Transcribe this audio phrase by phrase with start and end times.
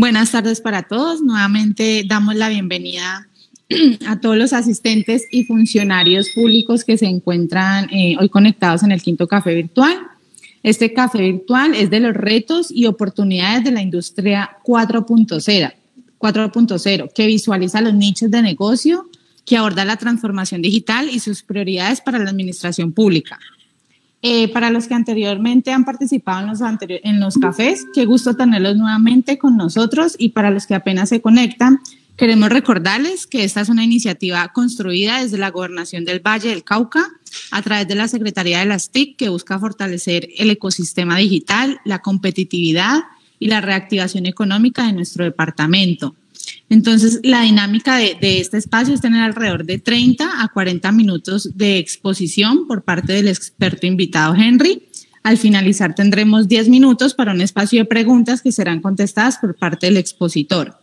[0.00, 1.20] Buenas tardes para todos.
[1.20, 3.28] Nuevamente damos la bienvenida
[4.06, 9.02] a todos los asistentes y funcionarios públicos que se encuentran eh, hoy conectados en el
[9.02, 9.94] quinto café virtual.
[10.62, 15.74] Este café virtual es de los retos y oportunidades de la industria 4.0,
[16.18, 19.06] 4.0 que visualiza los nichos de negocio,
[19.44, 23.38] que aborda la transformación digital y sus prioridades para la administración pública.
[24.22, 28.76] Eh, para los que anteriormente han participado en los, en los cafés, qué gusto tenerlos
[28.76, 31.80] nuevamente con nosotros y para los que apenas se conectan,
[32.18, 37.06] queremos recordarles que esta es una iniciativa construida desde la Gobernación del Valle del Cauca
[37.50, 42.00] a través de la Secretaría de las TIC que busca fortalecer el ecosistema digital, la
[42.00, 43.04] competitividad
[43.38, 46.14] y la reactivación económica de nuestro departamento.
[46.70, 51.78] Entonces, la dinámica de, este espacio es tener alrededor de 30 a 40 minutos de
[51.78, 54.84] exposición por parte del experto invitado Henry.
[55.24, 59.86] Al finalizar tendremos 10 minutos para un espacio de preguntas que serán contestadas por parte
[59.86, 60.78] del expositor.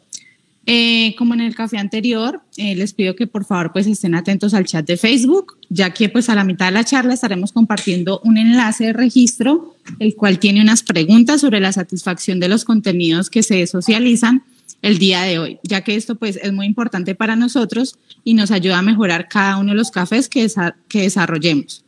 [0.66, 4.54] Eh, como en el café anterior, eh, les pido que por favor pues estén atentos
[4.54, 8.20] al chat de Facebook, ya que pues a la mitad de la charla estaremos compartiendo
[8.26, 13.30] un enlace de registro, el cual tiene unas preguntas sobre la satisfacción de los contenidos
[13.30, 14.44] que se socializan
[14.82, 18.52] el día de hoy, ya que esto pues es muy importante para nosotros y nos
[18.52, 20.48] ayuda a mejorar cada uno de los cafés que,
[20.88, 21.84] que desarrollemos.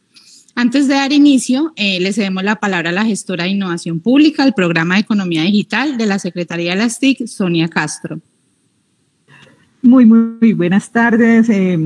[0.56, 4.44] Antes de dar inicio, eh, le cedemos la palabra a la gestora de innovación pública
[4.44, 8.20] del programa de economía digital de la Secretaría de las TIC, Sonia Castro.
[9.82, 11.80] Muy, muy buenas tardes, eh,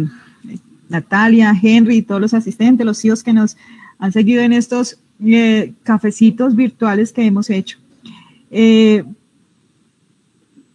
[0.90, 3.58] Natalia, Henry, todos los asistentes, los hijos que nos
[4.00, 7.78] han seguido en estos eh, cafecitos virtuales que hemos hecho.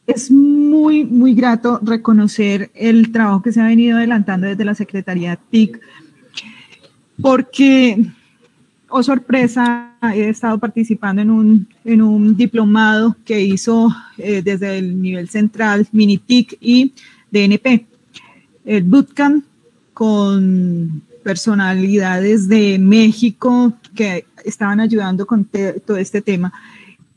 [0.09, 5.37] Es muy, muy grato reconocer el trabajo que se ha venido adelantando desde la Secretaría
[5.37, 5.79] TIC,
[7.21, 8.07] porque,
[8.89, 15.03] oh sorpresa, he estado participando en un, en un diplomado que hizo eh, desde el
[15.03, 16.95] nivel central MiniTIC y
[17.31, 17.87] DNP,
[18.65, 19.45] el bootcamp
[19.93, 26.51] con personalidades de México que estaban ayudando con todo este tema.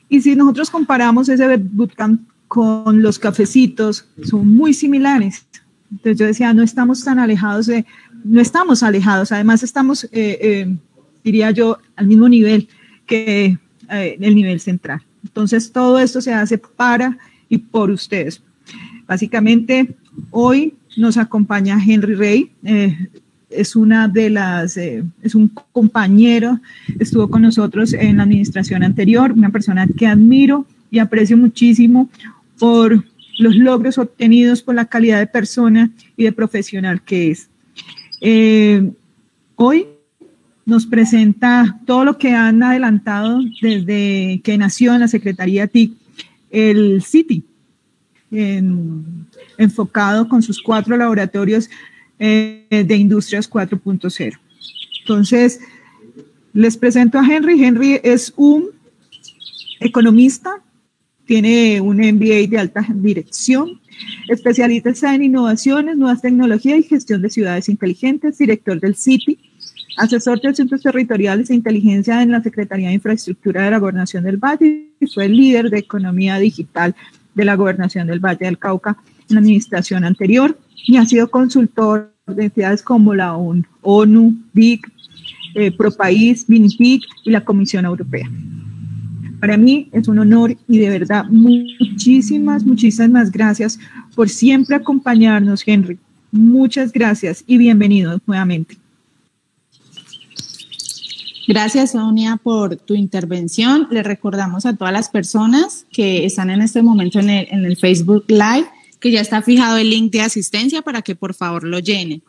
[0.09, 5.45] Y si nosotros comparamos ese bootcamp con los cafecitos son muy similares.
[5.89, 7.85] Entonces yo decía, no estamos tan alejados de,
[8.25, 10.75] no estamos alejados, además estamos, eh, eh,
[11.23, 12.67] diría yo, al mismo nivel
[13.05, 13.57] que
[13.89, 15.01] eh, el nivel central.
[15.23, 17.17] Entonces todo esto se hace para
[17.47, 18.41] y por ustedes.
[19.07, 19.95] Básicamente,
[20.29, 22.51] hoy nos acompaña Henry Rey,
[23.49, 26.59] es una de las, es un compañero,
[26.99, 32.09] estuvo con nosotros en la administración anterior, una persona que admiro y aprecio muchísimo,
[32.61, 33.03] por
[33.39, 37.49] los logros obtenidos por la calidad de persona y de profesional que es.
[38.21, 38.91] Eh,
[39.55, 39.87] hoy
[40.63, 45.93] nos presenta todo lo que han adelantado desde que nació en la Secretaría TIC,
[46.51, 47.43] el CITI,
[49.57, 51.67] enfocado con sus cuatro laboratorios
[52.19, 54.37] eh, de Industrias 4.0.
[54.99, 55.61] Entonces,
[56.53, 57.63] les presento a Henry.
[57.63, 58.67] Henry es un
[59.79, 60.61] economista,
[61.31, 63.79] tiene un MBA de alta dirección,
[64.27, 69.39] especialista en innovaciones, nuevas tecnologías y gestión de ciudades inteligentes, director del CITI,
[69.95, 74.35] asesor de asuntos territoriales e inteligencia en la Secretaría de Infraestructura de la Gobernación del
[74.35, 76.97] Valle y fue líder de economía digital
[77.33, 78.97] de la Gobernación del Valle del Cauca
[79.29, 84.85] en la administración anterior y ha sido consultor de entidades como la ONU, BIC,
[85.55, 88.29] eh, ProPaís, BINPIC y la Comisión Europea.
[89.41, 93.79] Para mí es un honor y de verdad muchísimas, muchísimas gracias
[94.13, 95.97] por siempre acompañarnos, Henry.
[96.31, 98.77] Muchas gracias y bienvenidos nuevamente.
[101.47, 103.87] Gracias, Sonia, por tu intervención.
[103.89, 107.77] Le recordamos a todas las personas que están en este momento en el, en el
[107.77, 108.67] Facebook Live
[108.99, 112.21] que ya está fijado el link de asistencia para que por favor lo llenen.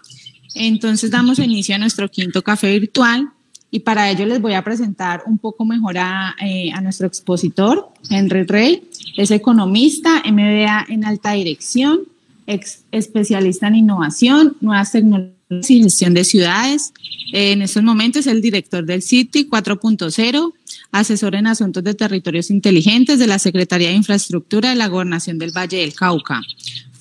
[0.55, 3.31] Entonces damos inicio a nuestro quinto café virtual
[3.75, 8.43] y para ello les voy a presentar un poco mejor a, eh, nuestro expositor, Henry
[8.44, 8.84] Rey.
[9.16, 12.00] Es economista, MBA en alta dirección,
[12.46, 16.93] ex especialista en innovación, nuevas tecnologías y gestión de ciudades.
[17.32, 20.52] en estos momentos es el director del City 4.0,
[20.91, 25.50] asesor en asuntos de territorios inteligentes de la Secretaría de Infraestructura de la Gobernación del
[25.50, 26.43] Valle del Cauca.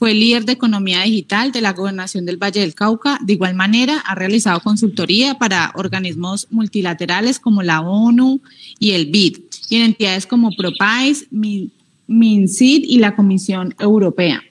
[0.01, 3.19] Fue líder de economía digital de la Gobernación del Valle del Cauca.
[3.21, 8.41] De igual manera, ha realizado consultoría para organismos multilaterales como la ONU
[8.79, 9.37] y el BID,
[9.69, 11.27] y en entidades como ProPais,
[12.07, 14.41] MINCID y la Comisión Europea.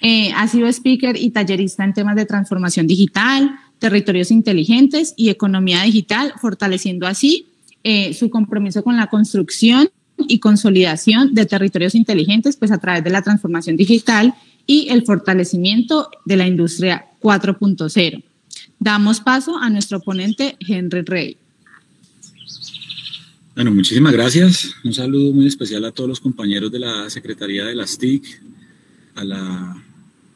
[0.00, 5.82] Eh, ha sido speaker y tallerista en temas de transformación digital, territorios inteligentes y economía
[5.82, 7.44] digital, fortaleciendo así
[7.84, 13.10] eh, su compromiso con la construcción y consolidación de territorios inteligentes, pues a través de
[13.10, 14.34] la transformación digital
[14.70, 18.22] y el fortalecimiento de la industria 4.0.
[18.78, 21.38] Damos paso a nuestro ponente Henry Rey.
[23.54, 24.74] Bueno, muchísimas gracias.
[24.84, 28.42] Un saludo muy especial a todos los compañeros de la Secretaría de las TIC,
[29.14, 29.82] a la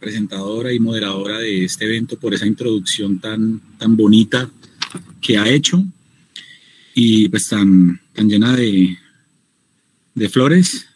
[0.00, 4.50] presentadora y moderadora de este evento por esa introducción tan, tan bonita
[5.20, 5.84] que ha hecho
[6.94, 8.96] y pues tan, tan llena de,
[10.14, 10.86] de flores.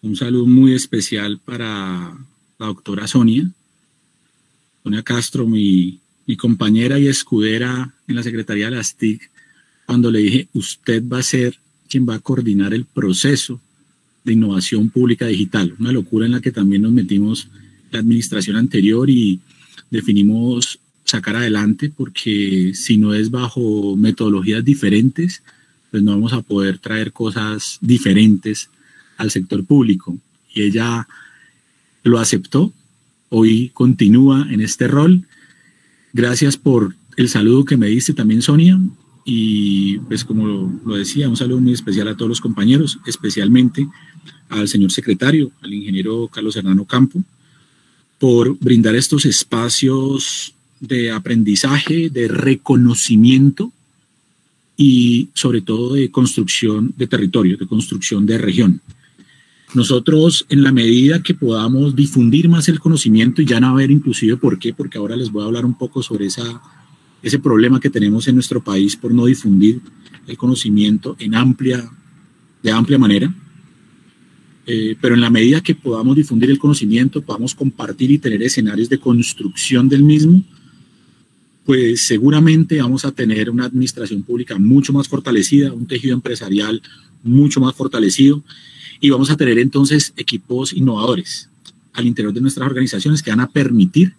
[0.00, 2.16] Un saludo muy especial para
[2.58, 3.50] la doctora Sonia,
[4.82, 9.30] Sonia Castro, mi, mi compañera y escudera en la Secretaría de las TIC,
[9.86, 11.58] cuando le dije, usted va a ser
[11.88, 13.60] quien va a coordinar el proceso
[14.24, 17.48] de innovación pública digital, una locura en la que también nos metimos
[17.92, 19.40] la administración anterior y
[19.90, 25.42] definimos sacar adelante, porque si no es bajo metodologías diferentes,
[25.92, 28.68] pues no vamos a poder traer cosas diferentes
[29.16, 30.18] al sector público.
[30.52, 31.06] Y ella
[32.06, 32.72] lo aceptó,
[33.28, 35.26] hoy continúa en este rol.
[36.12, 38.80] Gracias por el saludo que me diste también, Sonia.
[39.24, 40.46] Y pues como
[40.84, 43.88] lo, decía, un saludo muy especial a todos los compañeros, especialmente
[44.48, 47.22] al señor secretario, al ingeniero Carlos Hernano Campo,
[48.20, 53.72] por brindar estos espacios de aprendizaje, de reconocimiento
[54.76, 58.80] y sobre todo de construcción de territorio, de construcción de región.
[59.74, 63.90] Nosotros, en la medida que podamos difundir más el conocimiento, y ya no a ver
[63.90, 66.62] inclusive por qué, porque ahora les voy a hablar un poco sobre esa,
[67.22, 69.80] ese problema que tenemos en nuestro país por no difundir
[70.26, 71.90] el conocimiento en amplia,
[72.62, 73.34] de amplia manera.
[74.68, 78.88] Eh, pero en la medida que podamos difundir el conocimiento, podamos compartir y tener escenarios
[78.88, 80.44] de construcción del mismo,
[81.64, 86.80] pues seguramente vamos a tener una administración pública mucho más fortalecida, un tejido empresarial
[87.22, 88.44] mucho más fortalecido
[89.00, 91.48] y vamos a tener entonces equipos innovadores
[91.92, 94.14] al interior de nuestras organizaciones que van a permitir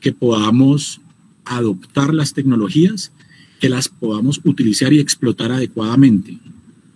[0.00, 1.00] que podamos
[1.44, 3.12] adoptar las tecnologías,
[3.60, 6.38] que las podamos utilizar y explotar adecuadamente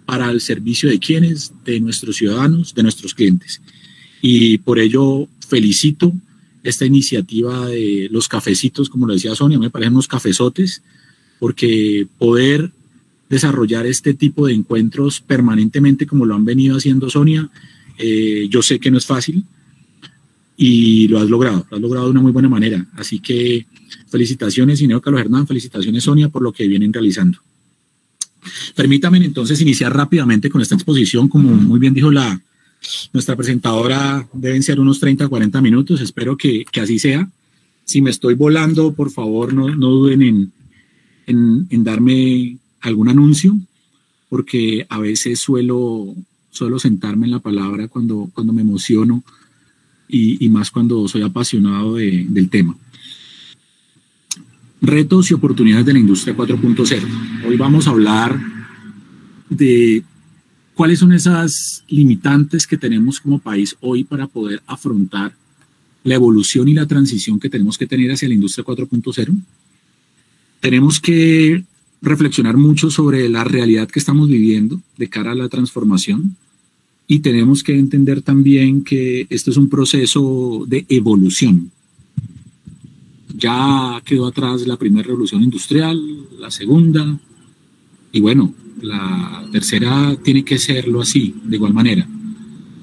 [0.07, 3.61] para el servicio de quienes, de nuestros ciudadanos, de nuestros clientes.
[4.21, 6.13] Y por ello felicito
[6.63, 10.83] esta iniciativa de los cafecitos, como lo decía Sonia, me parecen unos cafezotes,
[11.41, 12.71] porque poder
[13.33, 17.49] desarrollar este tipo de encuentros permanentemente, como lo han venido haciendo Sonia,
[17.97, 19.43] eh, yo sé que no es fácil
[20.55, 22.87] y lo has logrado, lo has logrado de una muy buena manera.
[22.93, 23.65] Así que
[24.09, 27.39] felicitaciones, señor Carlos Hernán, felicitaciones, Sonia, por lo que vienen realizando.
[28.77, 32.39] Permítame entonces iniciar rápidamente con esta exposición, como muy bien dijo la,
[33.15, 37.31] nuestra presentadora deben ser unos 30 40 minutos, espero que, así sea.
[37.87, 40.53] Si me estoy volando, por favor, no, duden
[41.27, 43.57] en, darme algún anuncio,
[44.29, 46.15] porque a veces suelo,
[46.51, 49.23] suelo sentarme en la palabra cuando, cuando me emociono
[50.09, 52.77] y, más cuando soy apasionado del tema.
[54.83, 57.47] Retos y oportunidades de la industria 4.0.
[57.47, 58.39] Hoy vamos a hablar
[59.49, 60.05] de
[60.75, 65.35] ¿Cuáles son esas limitantes que tenemos como país hoy para poder afrontar
[66.03, 69.37] la evolución y la transición que tenemos que tener hacia la industria 4.0?
[70.61, 71.65] Tenemos que
[72.03, 76.37] reflexionar mucho sobre la realidad que estamos viviendo de cara a la transformación
[77.07, 81.71] y tenemos que entender también que esto es un proceso de evolución.
[83.35, 86.01] Ya quedó atrás la primera revolución industrial,
[86.39, 87.19] la segunda,
[88.13, 92.07] y bueno, la tercera tiene que serlo así, de igual manera.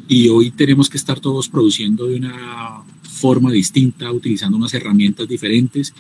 [0.07, 5.93] Y hoy tenemos que estar todos produciendo de una forma distinta, utilizando unas herramientas diferentes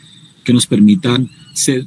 [0.43, 1.85] que nos permitan ser,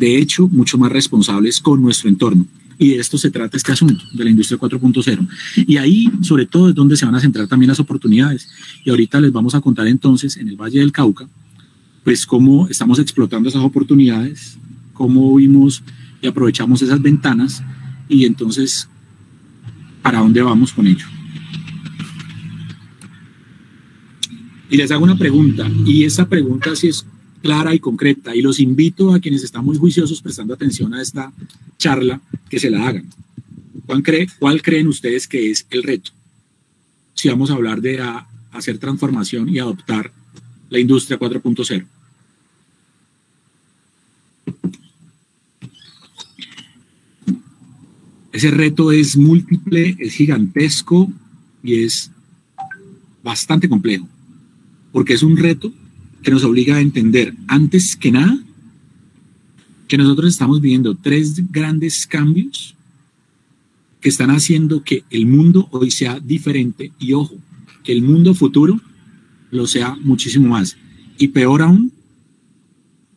[0.00, 2.46] de hecho, mucho más responsables con nuestro entorno.
[2.78, 5.28] Y de esto se trata este asunto, de la industria 4.0.
[5.66, 8.48] Y ahí, sobre todo, es donde se van a centrar también las oportunidades.
[8.82, 11.28] Y ahorita les vamos a contar entonces, en el Valle del Cauca,
[12.02, 14.56] pues cómo estamos explotando esas oportunidades,
[14.94, 15.82] cómo vimos
[16.22, 17.62] y aprovechamos esas ventanas
[18.08, 18.88] y entonces,
[20.00, 21.06] ¿para dónde vamos con ello?
[24.70, 27.04] Y les hago una pregunta, y esa pregunta sí es
[27.42, 31.32] clara y concreta, y los invito a quienes están muy juiciosos prestando atención a esta
[31.78, 33.08] charla, que se la hagan.
[33.86, 36.12] ¿Cuál, cree, cuál creen ustedes que es el reto?
[37.14, 38.00] Si vamos a hablar de
[38.52, 40.12] hacer transformación y adoptar
[40.68, 41.86] la industria 4.0.
[48.32, 51.10] Ese reto es múltiple, es gigantesco
[51.62, 52.10] y es
[53.22, 54.08] bastante complejo,
[54.92, 55.72] porque es un reto
[56.22, 58.38] que nos obliga a entender, antes que nada,
[59.88, 62.74] que nosotros estamos viviendo tres grandes cambios
[64.00, 67.36] que están haciendo que el mundo hoy sea diferente y ojo,
[67.82, 68.80] que el mundo futuro
[69.50, 70.76] lo sea muchísimo más.
[71.18, 71.92] Y peor aún,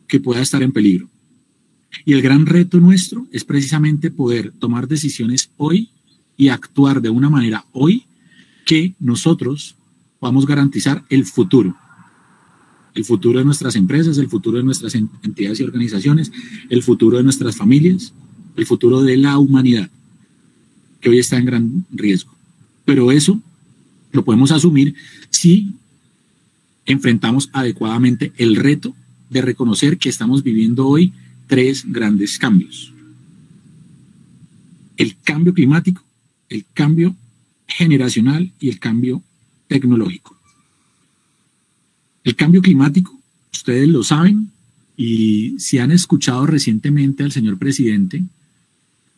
[0.08, 1.08] que pueda estar en peligro.
[2.04, 5.90] Y el gran reto nuestro es precisamente poder tomar decisiones hoy
[6.36, 8.04] y actuar de una manera hoy
[8.66, 9.76] que nosotros
[10.18, 11.76] podamos garantizar el futuro.
[12.94, 16.30] El futuro de nuestras empresas, el futuro de nuestras entidades y organizaciones,
[16.70, 18.12] el futuro de nuestras familias,
[18.56, 19.90] el futuro de la humanidad,
[21.00, 22.32] que hoy está en gran riesgo.
[22.84, 23.40] Pero eso
[24.12, 24.94] lo podemos asumir
[25.30, 25.74] si
[26.86, 28.94] enfrentamos adecuadamente el reto
[29.30, 31.12] de reconocer que estamos viviendo hoy
[31.46, 32.92] tres grandes cambios.
[34.96, 36.02] El cambio climático,
[36.48, 37.16] el cambio
[37.66, 39.22] generacional y el cambio
[39.66, 40.36] tecnológico.
[42.24, 43.16] El cambio climático,
[43.52, 44.50] ustedes lo saben,
[44.96, 48.22] y si han escuchado recientemente al señor presidente,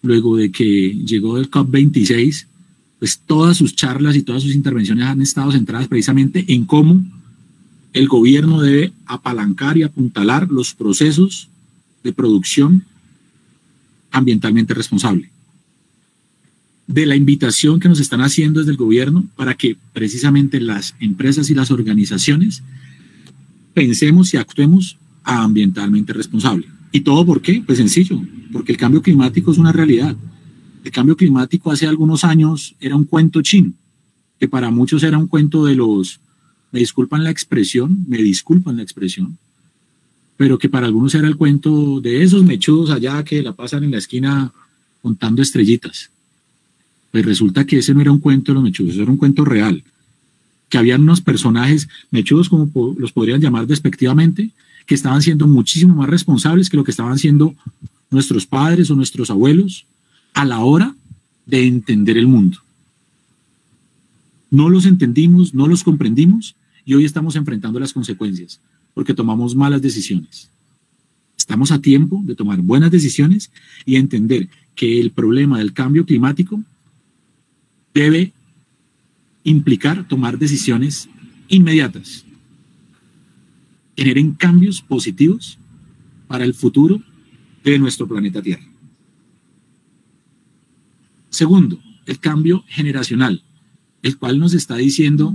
[0.03, 2.47] luego de que llegó del COP26,
[2.99, 7.05] pues todas sus charlas y todas sus intervenciones han estado centradas precisamente en cómo
[7.93, 11.49] el gobierno debe apalancar y apuntalar los procesos
[12.03, 12.85] de producción
[14.11, 15.31] ambientalmente responsable.
[16.87, 21.51] De la invitación que nos están haciendo desde el gobierno para que precisamente las empresas
[21.51, 22.63] y las organizaciones
[23.77, 26.67] pensemos y actuemos ambientalmente responsable.
[26.93, 27.63] ¿Y todo por qué?
[27.67, 28.19] Pues sencillo,
[28.51, 30.17] porque el cambio climático es una realidad.
[30.83, 33.75] El cambio climático hace algunos años era un cuento chino,
[34.41, 36.21] que para muchos era un cuento de los,
[36.73, 39.37] me disculpan la expresión, me disculpan la expresión,
[40.39, 43.91] pero que para algunos era el cuento de esos mechudos allá que la pasan en
[43.91, 44.55] la esquina
[45.03, 46.11] contando estrellitas.
[47.11, 49.85] Pues resulta que ese no era un cuento de los mechudos, era un cuento real.
[50.69, 54.51] Que habían unos personajes mechudos, como los podrían llamar despectivamente,
[54.87, 57.55] que estaban siendo muchísimo más responsables que lo que estaban siendo
[58.11, 59.87] nuestros padres o nuestros abuelos
[60.35, 60.95] a la hora
[61.45, 62.59] de entender el mundo.
[64.51, 66.55] No los entendimos, no los comprendimos
[66.85, 68.61] y hoy estamos enfrentando las consecuencias
[68.95, 70.49] porque tomamos malas decisiones.
[71.37, 73.51] Estamos a tiempo de tomar buenas decisiones
[73.85, 76.63] y entender que el problema del cambio climático
[77.93, 78.33] debe
[79.47, 81.09] implicar tomar decisiones
[81.49, 82.25] inmediatas,
[83.97, 85.57] generen cambios positivos
[86.27, 87.01] para el futuro
[87.63, 88.67] de nuestro planeta Tierra.
[91.31, 93.43] Segundo, el cambio generacional,
[94.03, 95.35] el cual nos está diciendo,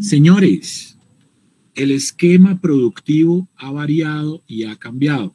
[0.00, 0.96] señores,
[1.74, 5.34] el esquema productivo ha variado y ha cambiado.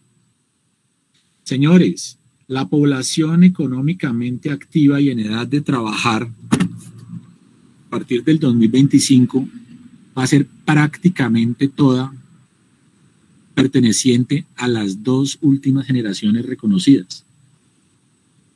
[1.44, 6.32] Señores, la población económicamente activa y en edad de trabajar
[7.90, 9.48] a partir del 2025
[10.16, 12.14] va a ser prácticamente toda
[13.56, 17.26] perteneciente a las dos últimas generaciones reconocidas.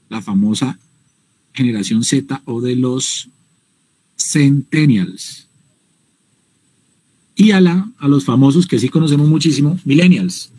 [0.07, 0.77] La famosa
[1.51, 3.27] generación Z o de los
[4.17, 5.47] centennials
[7.35, 10.51] y a, la, a los famosos que sí conocemos muchísimo, millennials.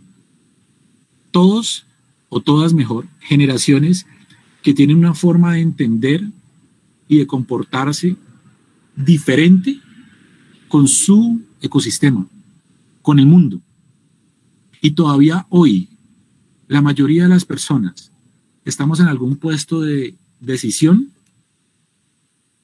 [1.30, 1.86] Todos,
[2.28, 4.04] o todas mejor, generaciones
[4.64, 6.24] que tienen una forma de entender
[7.06, 8.16] y de comportarse
[8.96, 9.80] diferente
[10.68, 12.26] con su ecosistema,
[13.02, 13.60] con el mundo.
[14.80, 15.88] Y todavía hoy,
[16.68, 18.10] la mayoría de las personas
[18.64, 21.10] estamos en algún puesto de decisión,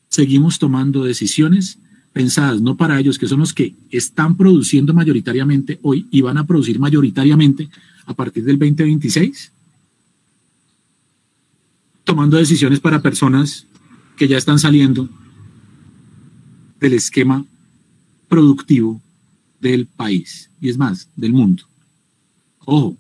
[0.09, 1.79] seguimos tomando decisiones
[2.13, 6.47] pensadas no para ellos, que son los que están produciendo mayoritariamente hoy y van a
[6.47, 7.71] producir mayoritariamente
[8.07, 9.53] a partir del 2026,
[12.05, 13.67] tomando decisiones para personas
[14.17, 15.09] que ya están saliendo
[16.81, 17.45] del esquema
[18.29, 19.01] productivo
[19.61, 21.65] del país y es más, del mundo.
[22.65, 22.97] Ojo,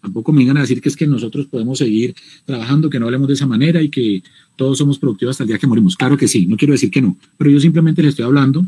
[0.00, 3.28] tampoco me vengan a decir que es que nosotros podemos seguir trabajando, que no hablemos
[3.28, 4.22] de esa manera y que
[4.56, 5.96] todos somos productivos hasta el día que morimos.
[5.96, 8.66] Claro que sí, no quiero decir que no, pero yo simplemente les estoy hablando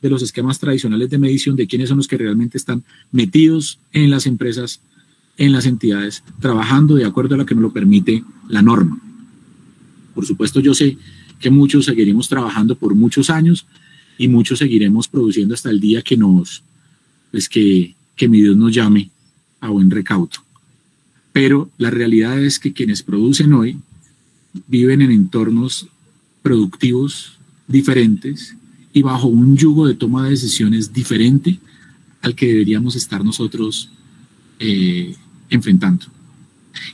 [0.00, 4.10] de los esquemas tradicionales de medición, de quiénes son los que realmente están metidos en
[4.10, 4.80] las empresas,
[5.36, 9.00] en las entidades, trabajando de acuerdo a lo que nos lo permite la norma.
[10.14, 10.98] Por supuesto, yo sé
[11.42, 13.66] que muchos seguiremos trabajando por muchos años
[14.16, 16.62] y muchos seguiremos produciendo hasta el día que nos,
[17.30, 19.10] pues que, que mi Dios nos llame
[19.60, 20.30] a buen recaudo.
[21.32, 23.78] Pero la realidad es que quienes producen hoy
[24.68, 25.88] viven en entornos
[26.42, 28.54] productivos diferentes
[28.92, 31.58] y bajo un yugo de toma de decisiones diferente
[32.20, 33.90] al que deberíamos estar nosotros
[34.60, 35.16] eh,
[35.50, 36.06] enfrentando.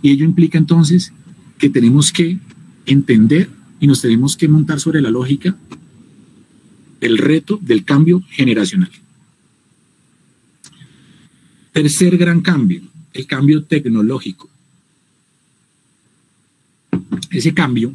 [0.00, 1.12] Y ello implica entonces
[1.58, 2.38] que tenemos que
[2.86, 5.56] entender y nos tenemos que montar sobre la lógica
[7.00, 8.90] del reto del cambio generacional.
[11.72, 12.82] Tercer gran cambio,
[13.12, 14.50] el cambio tecnológico
[17.30, 17.94] ese cambio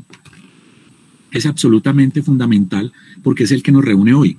[1.31, 2.91] es absolutamente fundamental
[3.23, 4.37] porque es el que nos reúne hoy.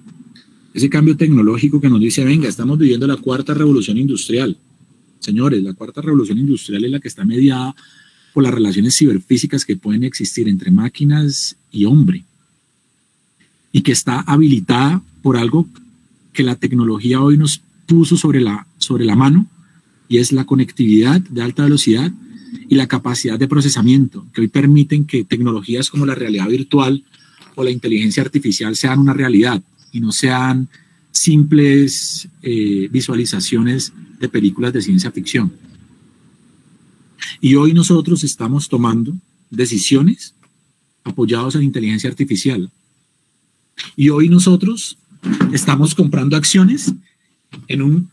[0.73, 4.57] Ese cambio tecnológico que nos dice, venga, estamos viviendo la cuarta revolución industrial.
[5.21, 7.75] Señores, la cuarta revolución industrial es la que está mediada
[8.35, 12.25] por las relaciones ciberfísicas que pueden existir entre máquinas y hombre
[13.73, 15.69] y que está habilitada por algo
[16.33, 19.47] que la tecnología hoy nos puso sobre la, sobre la mano
[20.09, 22.13] y es la conectividad de alta velocidad
[22.69, 27.05] y la capacidad de procesamiento que hoy permiten que tecnologías como la realidad virtual
[27.55, 29.63] o la inteligencia artificial sean una realidad
[29.93, 30.69] y no sean
[31.13, 35.53] simples eh, visualizaciones de películas de ciencia ficción.
[37.41, 39.15] Y hoy nosotros estamos tomando
[39.51, 40.35] decisiones
[41.05, 42.71] apoyados en inteligencia artificial.
[43.97, 44.99] Y hoy nosotros
[45.53, 46.93] estamos comprando acciones
[47.69, 48.11] en un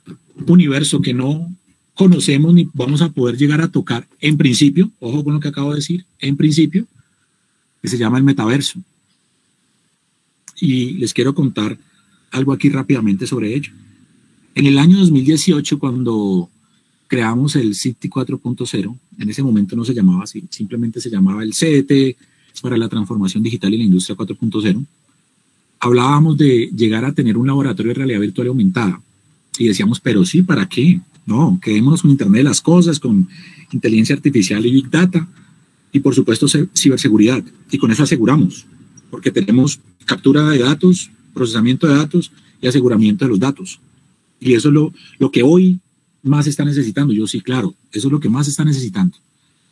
[0.47, 1.49] universo que no
[1.93, 5.71] conocemos ni vamos a poder llegar a tocar en principio, ojo con lo que acabo
[5.71, 6.87] de decir, en principio,
[7.81, 8.79] que se llama el metaverso.
[10.59, 11.77] Y les quiero contar
[12.31, 13.71] algo aquí rápidamente sobre ello.
[14.55, 16.49] En el año 2018, cuando
[17.11, 21.53] creamos el City 4.0, en ese momento no se llamaba así, simplemente se llamaba el
[21.53, 22.15] CET
[22.61, 24.85] para la transformación digital y la industria 4.0,
[25.81, 29.01] hablábamos de llegar a tener un laboratorio de realidad virtual aumentada.
[29.59, 31.01] Y decíamos, pero sí, ¿para qué?
[31.25, 33.27] No, quedémonos con Internet de las Cosas, con
[33.73, 35.27] inteligencia artificial y Big Data,
[35.91, 37.43] y por supuesto ciberseguridad.
[37.69, 38.65] Y con eso aseguramos,
[39.09, 43.81] porque tenemos captura de datos, procesamiento de datos y aseguramiento de los datos.
[44.39, 45.81] Y eso es lo, lo que hoy
[46.23, 47.13] más está necesitando.
[47.13, 49.17] Yo sí, claro, eso es lo que más está necesitando.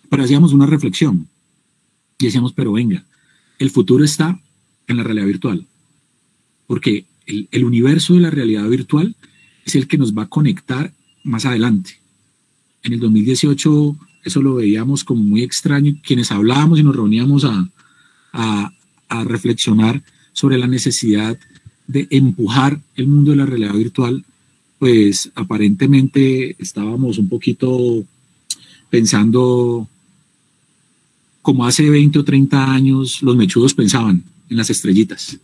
[0.09, 1.27] Pero hacíamos una reflexión
[2.17, 3.05] y decíamos, pero venga,
[3.59, 4.39] el futuro está
[4.87, 5.67] en la realidad virtual,
[6.67, 9.15] porque el, el universo de la realidad virtual
[9.65, 11.99] es el que nos va a conectar más adelante.
[12.83, 17.69] En el 2018 eso lo veíamos como muy extraño, quienes hablábamos y nos reuníamos a,
[18.33, 18.71] a,
[19.07, 20.03] a reflexionar
[20.33, 21.37] sobre la necesidad
[21.87, 24.25] de empujar el mundo de la realidad virtual,
[24.79, 28.03] pues aparentemente estábamos un poquito
[28.89, 29.87] pensando
[31.41, 35.37] como hace 20 o 30 años los mechudos pensaban en las estrellitas.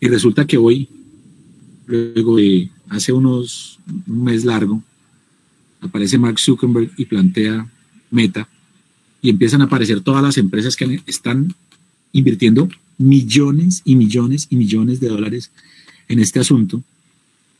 [0.00, 0.88] Y resulta que hoy,
[1.86, 4.82] luego de hace unos un mes largo,
[5.80, 7.70] aparece Mark Zuckerberg y plantea
[8.10, 8.48] Meta
[9.20, 11.54] y empiezan a aparecer todas las empresas que están
[12.12, 15.50] invirtiendo millones y millones y millones de dólares
[16.08, 16.82] en este asunto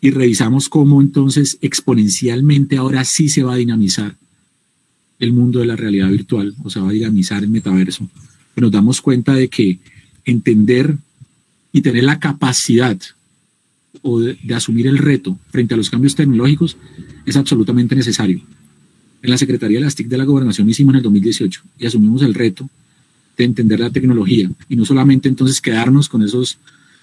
[0.01, 4.17] y revisamos cómo entonces exponencialmente ahora sí se va a dinamizar
[5.19, 8.09] el mundo de la realidad virtual o se va a dinamizar el metaverso.
[8.55, 9.79] Pero nos damos cuenta de que
[10.25, 10.97] entender
[11.73, 12.99] y tener la capacidad
[14.03, 16.77] o de, asumir el reto frente a los cambios tecnológicos
[17.25, 18.41] es absolutamente necesario.
[19.23, 22.23] En la Secretaría de las TIC de la Gobernación hicimos en el 2018 y asumimos
[22.23, 22.69] el reto
[23.37, 26.59] de entender la tecnología y no solamente entonces quedarnos con esos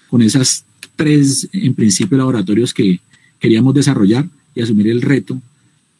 [0.08, 0.64] con esas
[0.96, 3.00] tres en principio laboratorios que
[3.38, 5.40] queríamos desarrollar y asumir el reto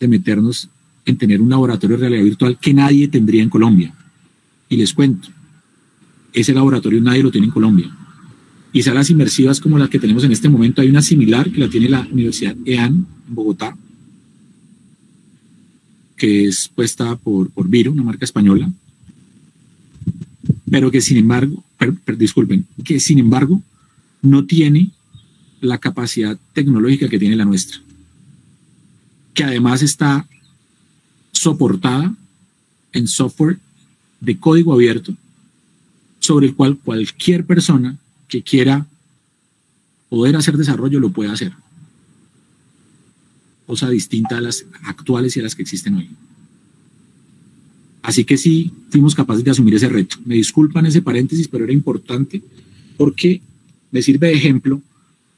[0.00, 0.68] de meternos
[1.04, 3.94] en tener un laboratorio de realidad virtual que nadie tendría en Colombia.
[4.68, 5.28] Y les cuento,
[6.32, 7.90] ese laboratorio nadie lo tiene en Colombia
[8.72, 10.82] y salas inmersivas como las que tenemos en este momento.
[10.82, 13.76] Hay una similar que la tiene la Universidad EAN en Bogotá,
[16.16, 18.72] que es puesta por, por Viro, una marca española,
[20.68, 21.62] pero que sin embargo,
[22.18, 23.62] disculpen, que sin embargo
[24.24, 24.90] no tiene
[25.60, 27.78] la capacidad tecnológica que tiene la nuestra,
[29.32, 30.26] que además está
[31.32, 32.14] soportada
[32.92, 33.58] en software
[34.20, 35.14] de código abierto
[36.20, 38.86] sobre el cual cualquier persona que quiera
[40.08, 41.52] poder hacer desarrollo lo puede hacer.
[43.66, 46.10] Cosa distinta a las actuales y a las que existen hoy.
[48.02, 50.16] Así que sí, fuimos capaces de asumir ese reto.
[50.24, 52.42] Me disculpan ese paréntesis, pero era importante
[52.96, 53.42] porque
[53.94, 54.82] me sirve de ejemplo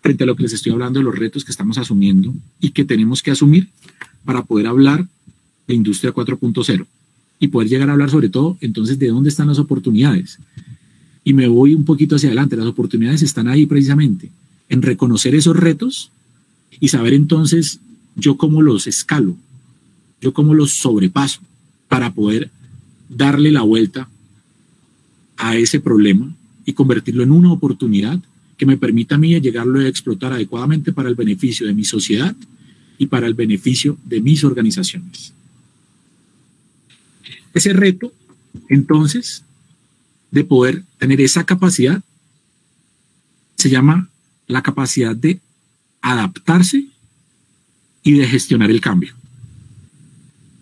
[0.00, 2.86] frente a lo que les estoy hablando de los retos que estamos asumiendo y que
[2.86, 3.68] tenemos que asumir
[4.24, 5.06] para poder hablar
[5.68, 6.86] de industria 4.0
[7.38, 10.38] y poder llegar a hablar sobre todo entonces de dónde están las oportunidades
[11.22, 12.56] y me voy un poquito hacia adelante.
[12.56, 14.30] Las oportunidades están ahí precisamente,
[14.70, 16.10] en reconocer esos retos
[16.80, 17.80] y saber entonces
[18.14, 19.36] yo cómo los escalo,
[20.22, 21.42] yo cómo los sobrepaso
[21.88, 22.50] para poder
[23.10, 24.08] darle la vuelta
[25.36, 28.18] a ese problema y convertirlo en una oportunidad
[28.56, 32.34] que me permita a mí llegarlo a explotar adecuadamente para el beneficio de mi sociedad
[32.98, 35.32] y para el beneficio de mis organizaciones.
[37.52, 38.12] Ese reto,
[38.68, 39.44] entonces,
[40.30, 42.02] de poder tener esa capacidad
[43.56, 44.10] se llama
[44.46, 45.40] la capacidad de
[46.02, 46.86] adaptarse
[48.02, 49.14] y de gestionar el cambio.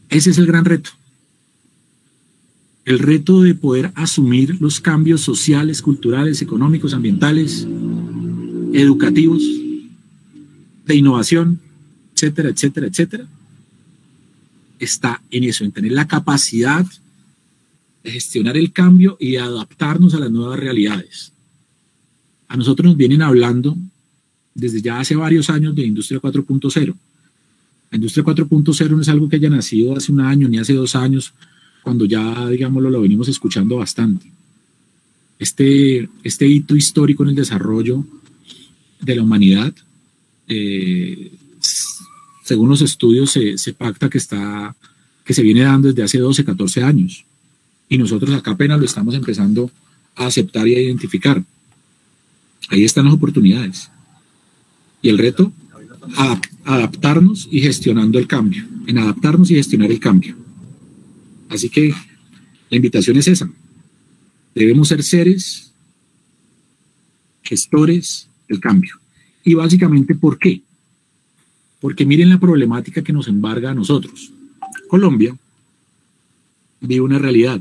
[0.08, 0.90] Ese es el gran reto.
[2.84, 7.66] El reto de poder asumir los cambios sociales, culturales, económicos, ambientales,
[8.72, 9.42] educativos,
[10.86, 11.60] de innovación,
[12.14, 13.26] etcétera, etcétera, etcétera,
[14.78, 16.84] está en eso, en tener la capacidad
[18.02, 21.32] de gestionar el cambio y adaptarnos a las nuevas realidades.
[22.48, 23.76] A nosotros nos vienen hablando
[24.54, 26.94] desde ya hace varios años de Industria 4.0.
[27.90, 30.94] La Industria 4.0 no es algo que haya nacido hace un año ni hace dos
[30.94, 31.32] años,
[31.84, 34.26] cuando ya, digámoslo, lo venimos escuchando bastante.
[35.38, 38.04] Este, este hito histórico en el desarrollo
[39.02, 39.74] de la humanidad,
[40.48, 41.30] eh,
[42.42, 44.74] según los estudios, se, se, pacta que, está,
[45.24, 47.24] que se viene dando desde hace 12, 14 años.
[47.90, 49.70] Y nosotros acá apenas lo estamos empezando
[50.16, 51.44] a aceptar y a identificar.
[52.70, 53.90] Ahí están las oportunidades.
[55.02, 55.52] Y el reto,
[56.64, 60.43] adaptarnos y gestionando el cambio, en adaptarnos y gestionar el cambio.
[61.48, 61.94] Así que
[62.70, 63.50] la invitación es esa.
[64.54, 65.72] Debemos ser seres
[67.42, 68.94] gestores del cambio.
[69.44, 70.62] Y básicamente, ¿por qué?
[71.80, 74.32] Porque miren la problemática que nos embarga a nosotros.
[74.88, 75.36] Colombia
[76.80, 77.60] vive una realidad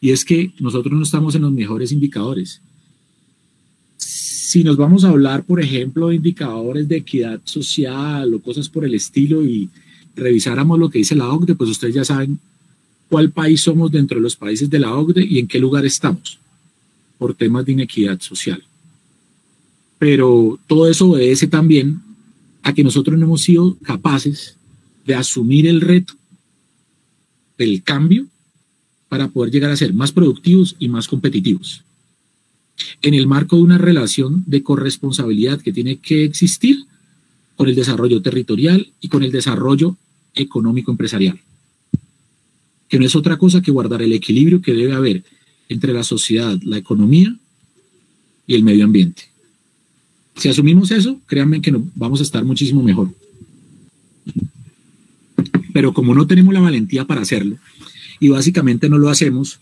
[0.00, 2.60] y es que nosotros no estamos en los mejores indicadores.
[3.96, 8.84] Si nos vamos a hablar, por ejemplo, de indicadores de equidad social o cosas por
[8.84, 9.68] el estilo y
[10.16, 12.38] revisáramos lo que dice la OCDE, pues ustedes ya saben
[13.08, 16.38] cuál país somos dentro de los países de la OCDE y en qué lugar estamos
[17.16, 18.62] por temas de inequidad social.
[19.98, 22.00] Pero todo eso obedece también
[22.62, 24.56] a que nosotros no hemos sido capaces
[25.04, 26.14] de asumir el reto
[27.56, 28.26] del cambio
[29.08, 31.82] para poder llegar a ser más productivos y más competitivos.
[33.02, 36.84] En el marco de una relación de corresponsabilidad que tiene que existir
[37.56, 39.96] con el desarrollo territorial y con el desarrollo
[40.34, 41.40] económico empresarial
[42.88, 45.24] que no es otra cosa que guardar el equilibrio que debe haber
[45.68, 47.36] entre la sociedad, la economía
[48.46, 49.24] y el medio ambiente.
[50.36, 53.10] Si asumimos eso, créanme que vamos a estar muchísimo mejor.
[55.72, 57.58] Pero como no tenemos la valentía para hacerlo,
[58.20, 59.60] y básicamente no lo hacemos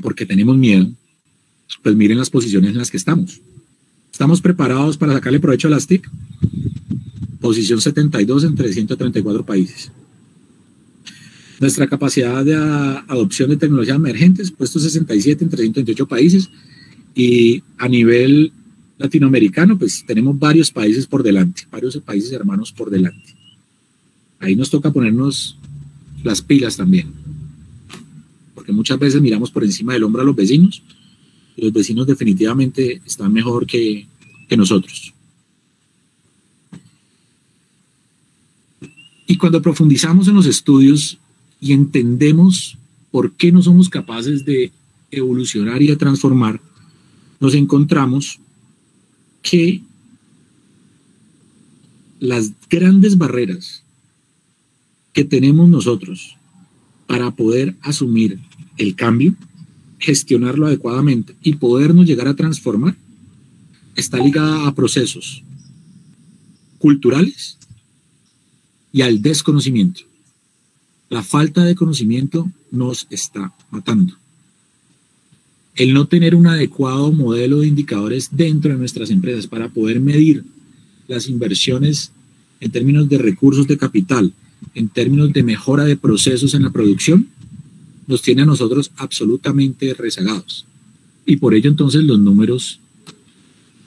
[0.00, 0.90] porque tenemos miedo,
[1.82, 3.40] pues miren las posiciones en las que estamos.
[4.12, 6.10] ¿Estamos preparados para sacarle provecho a las TIC?
[7.40, 9.92] Posición 72 entre 134 países.
[11.60, 16.50] Nuestra capacidad de adopción de tecnologías emergentes, puesto 67 en 328 países,
[17.14, 18.52] y a nivel
[18.96, 23.34] latinoamericano, pues tenemos varios países por delante, varios países hermanos por delante.
[24.38, 25.58] Ahí nos toca ponernos
[26.22, 27.12] las pilas también,
[28.54, 30.82] porque muchas veces miramos por encima del hombro a los vecinos,
[31.56, 34.06] y los vecinos definitivamente están mejor que,
[34.48, 35.12] que nosotros.
[39.26, 41.18] Y cuando profundizamos en los estudios
[41.60, 42.78] y entendemos
[43.10, 44.72] por qué no somos capaces de
[45.10, 46.60] evolucionar y de transformar,
[47.40, 48.38] nos encontramos
[49.42, 49.82] que
[52.20, 53.82] las grandes barreras
[55.12, 56.36] que tenemos nosotros
[57.06, 58.38] para poder asumir
[58.76, 59.34] el cambio,
[59.98, 62.96] gestionarlo adecuadamente y podernos llegar a transformar,
[63.96, 65.42] está ligada a procesos
[66.78, 67.58] culturales
[68.92, 70.07] y al desconocimiento.
[71.10, 74.14] La falta de conocimiento nos está matando.
[75.74, 80.44] El no tener un adecuado modelo de indicadores dentro de nuestras empresas para poder medir
[81.06, 82.12] las inversiones
[82.60, 84.32] en términos de recursos de capital,
[84.74, 87.28] en términos de mejora de procesos en la producción,
[88.06, 90.66] nos tiene a nosotros absolutamente rezagados.
[91.24, 92.80] Y por ello entonces los números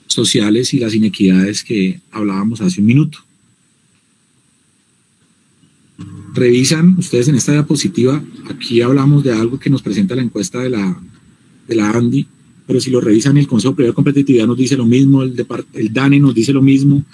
[0.06, 3.18] sociales y las inequidades que hablábamos hace un minuto.
[6.34, 10.70] Revisan ustedes en esta diapositiva, aquí hablamos de algo que nos presenta la encuesta de
[10.70, 11.00] la,
[11.68, 12.26] de la ANDI,
[12.66, 15.92] pero si lo revisan, el Consejo Privado de Competitividad nos dice lo mismo, el, el
[15.92, 17.04] DANE nos dice lo mismo.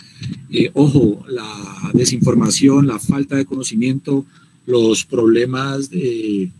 [0.51, 4.24] Eh, ojo, la desinformación, la falta de conocimiento,
[4.66, 6.51] los problemas de,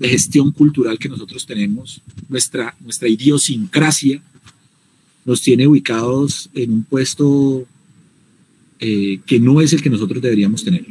[0.00, 4.22] gestión cultural que nosotros tenemos, nuestra, nuestra idiosincrasia
[5.24, 7.64] nos tiene ubicados en un puesto
[8.78, 10.84] eh, que no es el que nosotros deberíamos tener.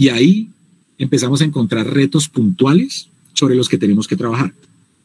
[0.00, 0.48] Y ahí
[0.96, 4.54] empezamos a encontrar retos puntuales sobre los que tenemos que trabajar.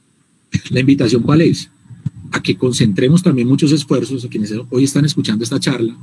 [0.70, 1.70] La invitación cuál es?
[2.32, 5.94] A que concentremos también muchos esfuerzos a quienes hoy están escuchando esta charla,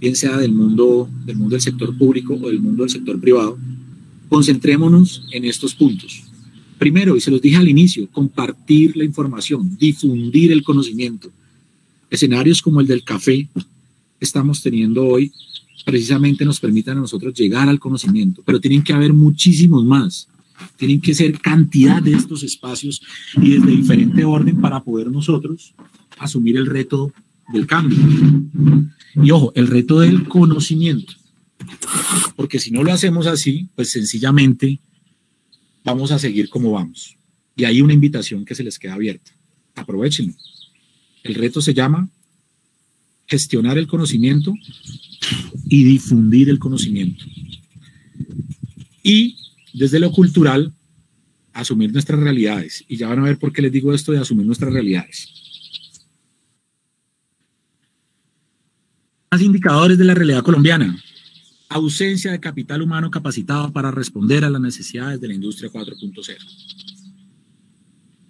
[0.00, 3.58] bien sea del mundo del mundo del sector público o del mundo del sector privado,
[4.28, 6.22] concentrémonos en estos puntos.
[6.78, 11.28] Primero, y se los dije al inicio, compartir la información, difundir el conocimiento.
[12.08, 13.48] Escenarios como el del café
[14.20, 15.32] estamos teniendo hoy
[15.84, 20.28] precisamente nos permitan a nosotros llegar al conocimiento, pero tienen que haber muchísimos más.
[20.76, 23.00] Tienen que ser cantidad de estos espacios
[23.36, 25.72] y desde diferente orden para poder nosotros
[26.18, 27.12] asumir el reto
[27.52, 27.98] del cambio.
[29.14, 31.14] Y ojo, el reto del conocimiento.
[32.36, 34.80] Porque si no lo hacemos así, pues sencillamente
[35.84, 37.16] vamos a seguir como vamos.
[37.56, 39.32] Y hay una invitación que se les queda abierta.
[39.74, 40.34] Aprovechenlo.
[41.22, 42.08] El reto se llama
[43.26, 44.54] gestionar el conocimiento
[45.68, 47.24] y difundir el conocimiento.
[49.02, 49.36] Y
[49.72, 50.72] desde lo cultural,
[51.52, 52.84] asumir nuestras realidades.
[52.88, 55.28] Y ya van a ver por qué les digo esto de asumir nuestras realidades.
[59.30, 60.96] Más indicadores de la realidad colombiana.
[61.68, 66.36] Ausencia de capital humano capacitado para responder a las necesidades de la industria 4.0.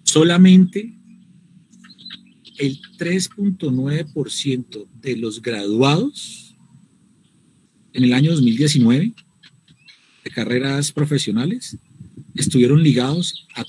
[0.03, 0.99] Solamente
[2.57, 6.48] el 3.9% de los graduados
[7.93, 9.13] en el año 2019
[10.23, 11.77] de carreras profesionales
[12.35, 13.65] estuvieron ligados a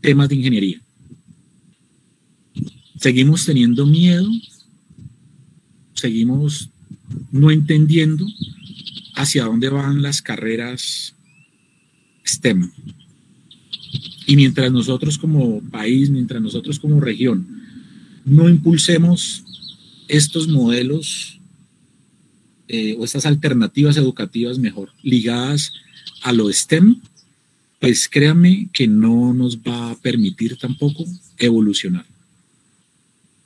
[0.00, 0.80] temas de ingeniería.
[2.98, 4.28] Seguimos teniendo miedo,
[5.94, 6.70] seguimos
[7.30, 8.26] no entendiendo
[9.14, 11.14] hacia dónde van las carreras
[12.26, 12.70] STEM.
[14.26, 17.46] Y mientras nosotros como país, mientras nosotros como región
[18.24, 19.44] no impulsemos
[20.08, 21.35] estos modelos
[22.68, 25.72] eh, o estas alternativas educativas mejor ligadas
[26.22, 27.00] a lo STEM,
[27.80, 31.04] pues créanme que no nos va a permitir tampoco
[31.38, 32.06] evolucionar.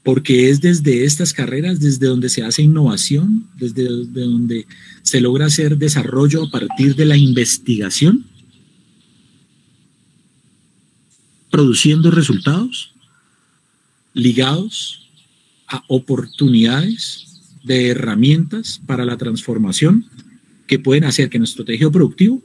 [0.02, 4.66] Porque es desde estas carreras, desde donde se hace innovación, desde donde
[5.02, 8.24] se logra hacer desarrollo a partir de la investigación,
[11.50, 12.94] produciendo resultados
[14.14, 15.10] ligados
[15.66, 17.29] a oportunidades
[17.62, 20.06] de herramientas para la transformación
[20.66, 22.42] que pueden hacer que nuestro tejido productivo,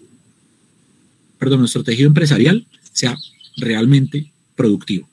[1.38, 3.18] perdón, nuestro tejido empresarial sea
[3.58, 5.08] realmente productivo.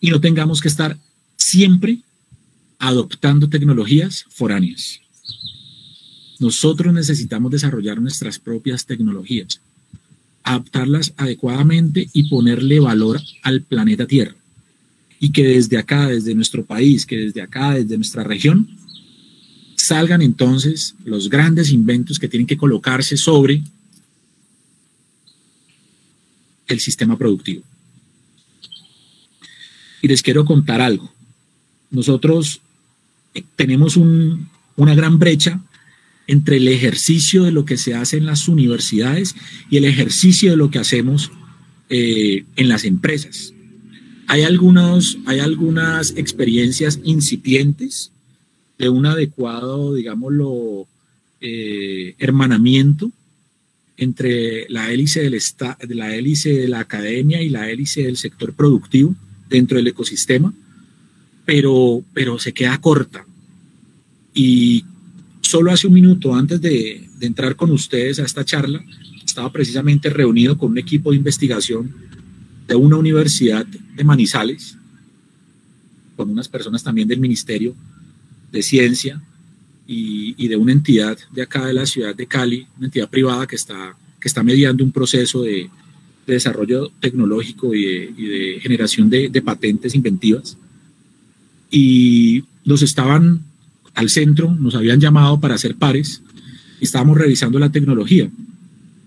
[0.00, 0.98] Y no tengamos que estar
[1.36, 2.00] siempre
[2.78, 5.00] adoptando tecnologías foráneas.
[6.38, 9.60] Nosotros necesitamos desarrollar nuestras propias tecnologías
[10.46, 14.36] adaptarlas adecuadamente y ponerle valor al planeta Tierra.
[15.18, 18.68] Y que desde acá, desde nuestro país, que desde acá, desde nuestra región,
[19.76, 23.62] salgan entonces los grandes inventos que tienen que colocarse sobre
[26.66, 27.62] el sistema productivo.
[30.02, 31.12] Y les quiero contar algo.
[31.90, 32.60] Nosotros
[33.54, 35.60] tenemos una gran brecha
[36.26, 39.36] entre el ejercicio de lo que se hace en las universidades
[39.70, 41.30] y el ejercicio de lo que hacemos
[41.88, 43.52] eh, en las empresas.
[44.28, 48.10] Hay, algunos, hay algunas experiencias incipientes
[48.78, 50.86] de un adecuado, digámoslo,
[51.40, 53.10] eh, hermanamiento
[53.96, 55.40] entre la hélice, del
[55.88, 59.14] de la hélice de la academia y la hélice del sector productivo
[59.48, 60.52] dentro del ecosistema,
[61.44, 63.24] pero, pero se queda corta.
[64.34, 64.84] Y
[65.46, 68.84] Solo hace un minuto antes de, entrar con ustedes a esta charla,
[69.24, 71.94] estaba precisamente reunido con un equipo de investigación
[72.66, 74.76] de una universidad de Manizales,
[76.16, 77.74] con unas personas también del Ministerio
[78.50, 79.20] de Ciencia
[79.86, 83.56] y, de una entidad de acá de la ciudad de Cali, una entidad privada que
[83.56, 85.70] está, que está mediando un proceso de,
[86.26, 90.58] desarrollo tecnológico y de, generación de, patentes inventivas.
[91.70, 93.42] Y nos estaban
[93.94, 96.22] al centro, nos habían llamado para hacer pares
[96.80, 98.28] y estábamos revisando la tecnología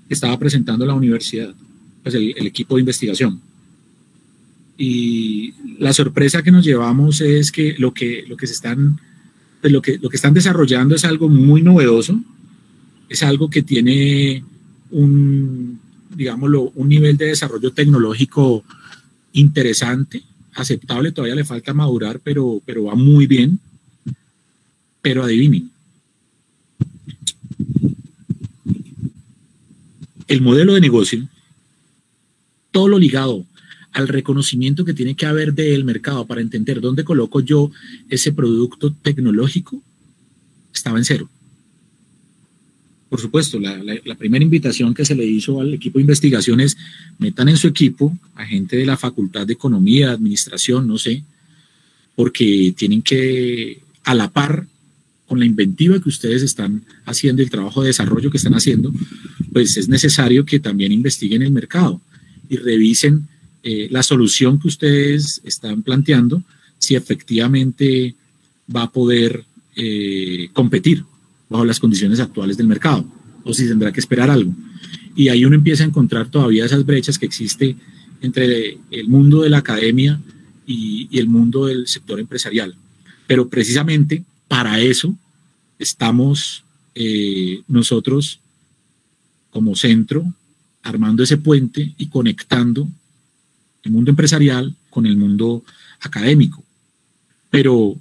[0.07, 1.53] que estaba presentando la universidad,
[2.01, 3.39] pues el, equipo de investigación.
[4.81, 8.97] Y la sorpresa que nos llevamos es que lo que, lo que se están,
[9.59, 12.17] pues lo que, lo que están desarrollando es algo muy novedoso,
[13.09, 14.41] es algo que tiene
[14.91, 15.81] un,
[16.15, 18.63] digámoslo, un nivel de desarrollo tecnológico
[19.33, 23.59] interesante, aceptable, todavía le falta madurar, pero, pero va muy bien.
[25.01, 25.69] Pero adivinen,
[30.29, 31.27] el modelo de negocio,
[32.71, 33.45] todo lo ligado
[33.91, 37.71] al reconocimiento que tiene que haber del mercado para entender dónde coloco yo
[38.09, 39.81] ese producto tecnológico,
[40.73, 41.29] estaba en cero.
[43.09, 46.77] Por supuesto, la, primera invitación que se le hizo al equipo de investigación es
[47.17, 51.23] metan en su equipo a gente de la Facultad de Economía, Administración, no sé,
[52.15, 54.67] porque tienen que a la par
[55.25, 58.93] con la inventiva que ustedes están haciendo, el trabajo de desarrollo que están haciendo,
[59.53, 62.01] pues es necesario que también investiguen el mercado
[62.47, 63.27] y revisen
[63.63, 66.43] eh, la solución que ustedes están planteando,
[66.77, 68.15] si efectivamente
[68.73, 69.43] va a poder
[69.75, 71.03] eh, competir
[71.49, 73.05] bajo las condiciones actuales del mercado
[73.43, 74.53] o si tendrá que esperar algo.
[75.15, 77.75] y ahí uno empieza a encontrar todavía esas brechas que existe
[78.21, 80.21] entre el mundo de la academia
[80.65, 82.75] y, el mundo del sector empresarial.
[83.27, 85.15] Pero precisamente para eso
[85.77, 86.63] estamos
[86.95, 88.39] eh, nosotros
[89.49, 90.23] como centro
[90.83, 92.87] armando ese puente y conectando
[93.83, 95.63] el mundo empresarial con el mundo
[95.99, 96.63] académico.
[97.49, 97.97] Pero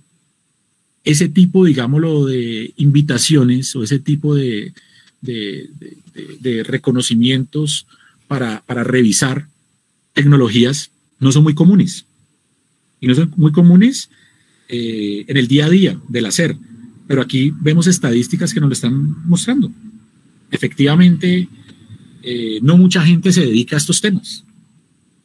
[1.04, 4.72] ese tipo, digámoslo, de invitaciones o ese tipo de,
[6.64, 7.86] reconocimientos
[8.26, 9.48] para, revisar
[10.12, 12.04] tecnologías no son muy comunes.
[13.00, 14.10] Y no son muy comunes
[14.68, 16.56] eh, en el día a día del hacer.
[17.06, 19.72] Pero aquí vemos estadísticas que nos lo están mostrando.
[20.50, 21.48] Efectivamente,
[22.22, 24.44] eh, no mucha gente se dedica a estos temas.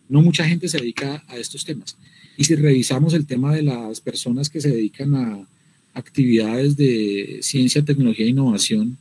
[0.09, 1.97] No mucha gente se dedica a estos temas.
[2.37, 5.47] Y si revisamos el tema de las personas que se dedican a
[5.93, 8.97] actividades de ciencia, tecnología e innovación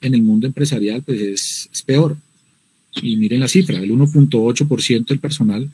[0.00, 2.16] en el mundo empresarial, pues es, peor.
[3.02, 5.70] Y miren la cifra, el 1.8% del personal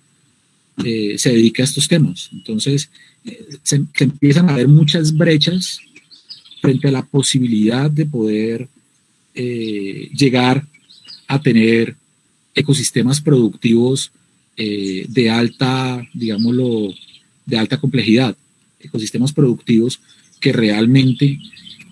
[0.85, 2.31] eh, se dedica a estos temas.
[2.33, 2.91] Entonces,
[3.25, 5.81] eh, se, empiezan a haber muchas brechas
[6.61, 8.69] frente a la posibilidad de poder
[9.35, 10.67] eh, llegar
[11.29, 11.97] a tener
[12.55, 14.11] ecosistemas productivos
[14.57, 16.95] de alta, digámoslo,
[17.45, 18.37] de alta complejidad,
[18.81, 20.01] ecosistemas productivos
[20.41, 21.39] que realmente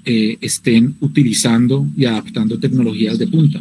[0.05, 3.61] eh, estén utilizando y adaptando tecnologías de punta.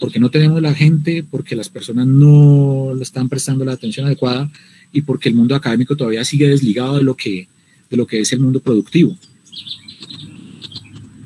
[0.00, 4.50] Porque no tenemos la gente, porque las personas no le están prestando la atención adecuada
[4.92, 7.46] y porque el mundo académico todavía sigue desligado de lo que,
[7.88, 9.16] de lo que es el mundo productivo.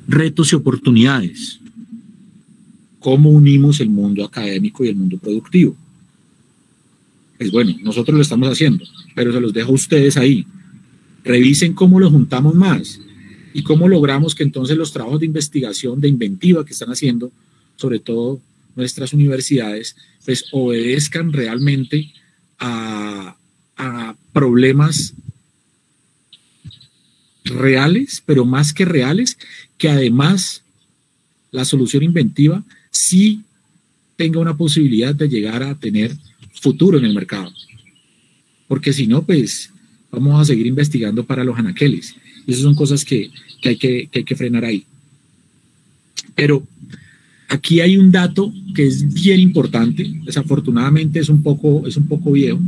[0.06, 1.58] Retos y oportunidades.
[2.98, 5.76] ¿Cómo unimos el mundo académico y el mundo productivo?
[7.38, 10.46] Pues bueno, nosotros lo estamos haciendo, pero se los dejo a ustedes ahí.
[11.24, 13.00] Revisen cómo lo juntamos más
[13.52, 17.30] y cómo logramos que entonces los trabajos de investigación, de inventiva que están haciendo,
[17.76, 18.40] sobre todo
[18.74, 22.12] nuestras universidades, pues obedezcan realmente
[22.58, 23.36] a,
[23.76, 25.14] a problemas
[27.44, 29.38] reales, pero más que reales,
[29.78, 30.62] que además
[31.50, 33.42] la solución inventiva sí
[34.16, 36.16] tenga una posibilidad de llegar a tener
[36.60, 37.52] futuro en el mercado.
[38.68, 39.70] Porque si no, pues
[40.10, 42.14] vamos a seguir investigando para los anaqueles.
[42.46, 43.30] Y esas son cosas que,
[43.64, 44.84] hay que, hay que frenar ahí.
[46.34, 46.66] Pero
[47.48, 52.32] aquí hay un dato que es bien importante, desafortunadamente es un poco, es un poco
[52.32, 52.60] viejo,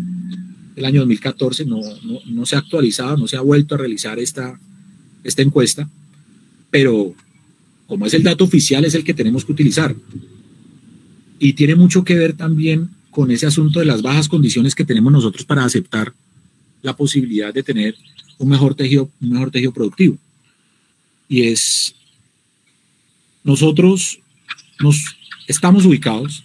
[0.77, 1.81] el año 2014 no,
[2.27, 4.59] no, se ha actualizado, no se ha vuelto a realizar esta,
[5.24, 5.88] esta encuesta,
[6.70, 7.14] pero
[7.87, 9.94] como es el dato oficial es el que tenemos que utilizar.
[11.40, 15.12] Y tiene mucho que ver también con ese asunto de las bajas condiciones que tenemos
[15.12, 16.14] nosotros para aceptar
[16.83, 17.96] la posibilidad de tener
[18.38, 20.16] un mejor tejido, un mejor tejido productivo.
[21.28, 21.96] Y es,
[23.42, 24.20] nosotros
[24.78, 25.04] nos
[25.48, 26.44] estamos ubicados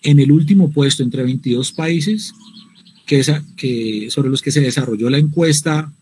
[0.00, 2.32] en el último puesto entre 22 países
[3.04, 3.22] que,
[3.58, 5.92] que sobre los que se desarrolló la encuesta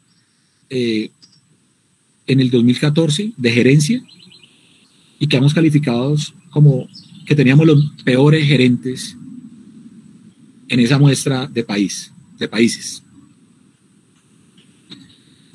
[0.70, 1.10] eh,
[2.28, 4.00] en el 2014 de gerencia
[5.18, 6.88] y que hemos calificados como
[7.26, 9.17] que teníamos los peores gerentes
[10.68, 13.02] en esa muestra de país, de países.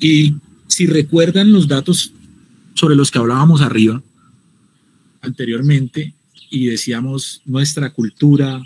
[0.00, 0.34] Y
[0.68, 2.12] si recuerdan los datos
[2.74, 4.02] sobre los que hablábamos arriba,
[5.20, 6.14] anteriormente,
[6.50, 8.62] y decíamos nuestra cultura,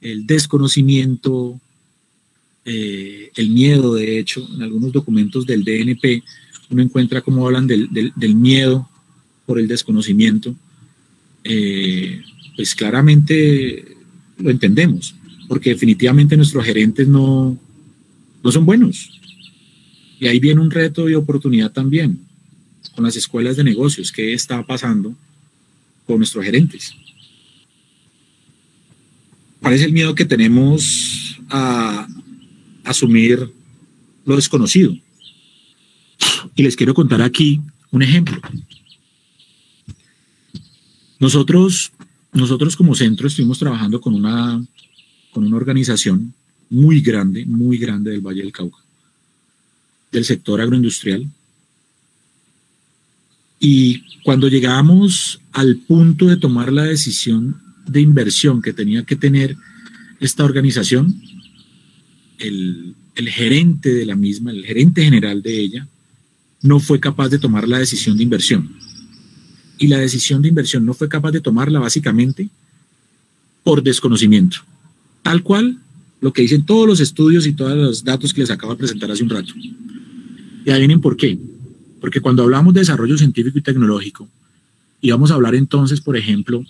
[0.00, 1.60] el desconocimiento,
[2.64, 6.22] eh, el miedo, de hecho, en algunos documentos del DNP,
[6.70, 8.88] uno encuentra cómo hablan del, miedo
[9.46, 10.54] por el desconocimiento,
[11.44, 12.22] eh,
[12.56, 13.96] pues claramente
[14.38, 15.14] lo entendemos,
[15.52, 17.58] porque definitivamente nuestros gerentes no,
[18.42, 19.10] no son buenos,
[20.18, 22.24] y ahí viene un reto y oportunidad también
[22.94, 24.10] con las escuelas de negocios.
[24.10, 25.14] ¿Qué está pasando
[26.06, 26.94] con nuestros gerentes?
[29.60, 32.08] ¿Cuál es el miedo que tenemos a
[32.84, 33.52] asumir
[34.24, 34.96] lo desconocido?
[36.56, 37.60] Y les quiero contar aquí
[37.90, 38.40] un ejemplo.
[41.20, 41.92] Nosotros,
[42.32, 44.64] nosotros como centro estuvimos trabajando con una,
[45.32, 46.34] con una organización
[46.70, 48.82] muy grande, muy grande del Valle del Cauca
[50.12, 51.26] del sector agroindustrial.
[53.58, 57.56] Y cuando llegamos al punto de tomar la decisión
[57.86, 59.56] de inversión que tenía que tener
[60.20, 61.20] esta organización,
[62.38, 65.88] el, gerente de la misma, el gerente general de ella,
[66.60, 68.76] no fue capaz de tomar la decisión de inversión.
[69.78, 72.48] Y la decisión de inversión no fue capaz de tomarla básicamente
[73.64, 74.58] por desconocimiento.
[75.22, 75.78] Tal cual
[76.20, 79.10] lo que dicen todos los estudios y todos los datos que les acabo de presentar
[79.10, 79.52] hace un rato.
[80.64, 81.38] Y adivinen por qué.
[82.00, 84.28] Porque cuando hablamos de desarrollo científico y tecnológico,
[85.00, 86.64] y vamos a hablar entonces, por ejemplo,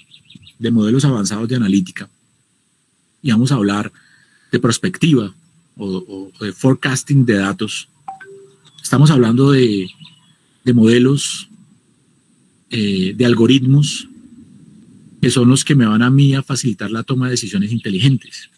[0.59, 2.09] de modelos avanzados de analítica
[3.23, 3.93] y vamos a hablar
[4.51, 5.35] de prospectiva
[5.77, 7.89] o, de forecasting de datos,
[8.83, 9.89] estamos hablando de,
[10.75, 11.49] modelos,
[12.71, 14.09] eh, de algoritmos
[15.23, 18.51] que son los que me van a mí a facilitar la toma de decisiones inteligentes.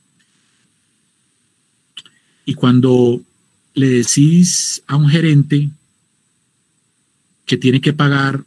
[2.47, 3.23] Y cuando
[3.75, 5.69] le decís a un gerente
[7.45, 8.47] que tiene que pagar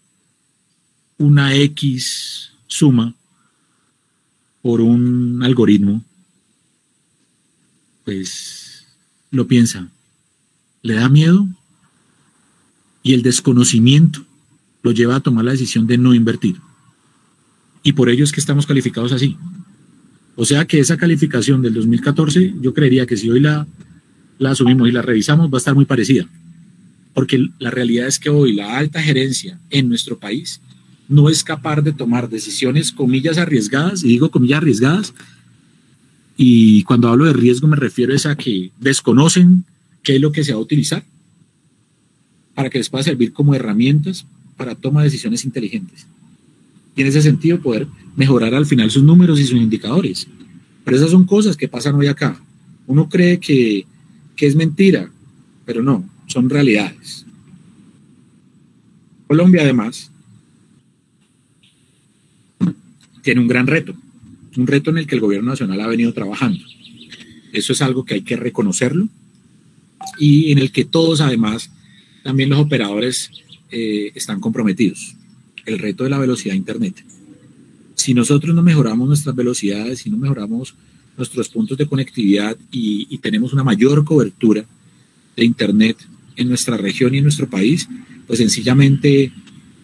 [1.20, 3.14] una X suma
[4.64, 6.04] por un algoritmo,
[8.04, 8.88] pues
[9.30, 9.92] lo piensa.
[10.82, 11.48] Le da miedo
[13.04, 14.26] y el desconocimiento
[14.82, 16.67] lo lleva a tomar la decisión de no invertir.
[17.84, 19.38] Y por ello es que estamos calificados así.
[20.36, 23.68] O sea que esa calificación del 2014, yo creería que si hoy la,
[24.38, 26.28] la asumimos y la revisamos, va a estar muy parecida.
[27.14, 30.62] Porque la realidad es que hoy la alta gerencia en nuestro país
[31.10, 35.14] no es capaz de tomar decisiones, comillas, arriesgadas, y digo comillas arriesgadas,
[36.38, 39.66] y cuando hablo de riesgo me refiero a que desconocen
[40.04, 41.04] qué es lo que se va a utilizar
[42.54, 44.26] para que les pueda servir como herramientas
[44.56, 46.06] para tomar decisiones inteligentes.
[46.98, 47.88] Y en ese sentido poder
[48.18, 50.28] mejorar al final sus números y sus indicadores.
[50.84, 52.42] Pero esas son cosas que pasan hoy acá.
[52.88, 53.86] Uno cree que,
[54.36, 55.10] que es mentira,
[55.64, 57.26] pero no, son realidades.
[59.28, 60.12] Colombia además
[63.22, 63.94] tiene un gran reto,
[64.56, 66.64] un reto en el que el gobierno nacional ha venido trabajando.
[67.52, 69.10] Eso es algo que hay que reconocerlo
[70.18, 71.70] y en el que todos además,
[72.24, 73.30] también los operadores
[73.70, 75.17] eh, están comprometidos.
[75.68, 77.04] El reto de la velocidad de Internet.
[77.94, 80.74] Si nosotros no mejoramos nuestras velocidades, si no mejoramos
[81.18, 84.64] nuestros puntos de conectividad y, tenemos una mayor cobertura
[85.36, 85.98] de Internet
[86.38, 87.90] en nuestra región y en nuestro país,
[88.26, 89.34] pues sencillamente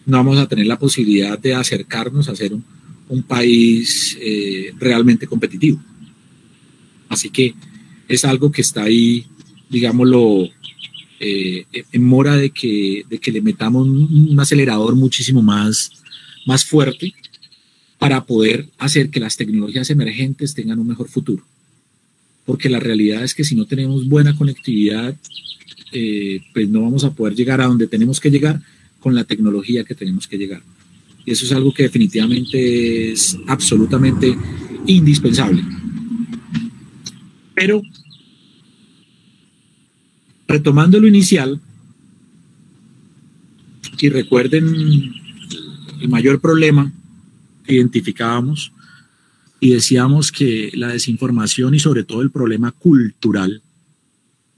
[0.06, 2.64] no vamos a tener la posibilidad de acercarnos a ser un,
[3.08, 5.80] un país eh, realmente competitivo.
[7.10, 7.54] Así que
[8.08, 9.26] es algo que está ahí,
[9.68, 10.48] digámoslo,
[11.20, 15.92] eh, en mora de que, de que le metamos un, acelerador muchísimo más,
[16.46, 17.14] más fuerte
[17.98, 21.44] para poder hacer que las tecnologías emergentes tengan un mejor futuro.
[22.44, 25.16] Porque la realidad es que si no tenemos buena conectividad,
[25.92, 28.60] eh, pues no vamos a poder llegar a donde tenemos que llegar
[29.00, 30.62] con la tecnología que tenemos que llegar.
[31.24, 34.36] Y eso es algo que definitivamente es absolutamente
[34.86, 35.62] indispensable.
[37.54, 37.82] Pero,
[40.54, 41.60] retomando lo inicial,
[44.00, 45.14] y recuerden
[46.00, 46.92] el mayor problema
[47.64, 48.72] que identificábamos
[49.60, 53.62] y decíamos que la desinformación y sobre todo el problema cultural,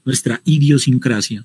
[0.05, 1.45] nuestra idiosincrasia,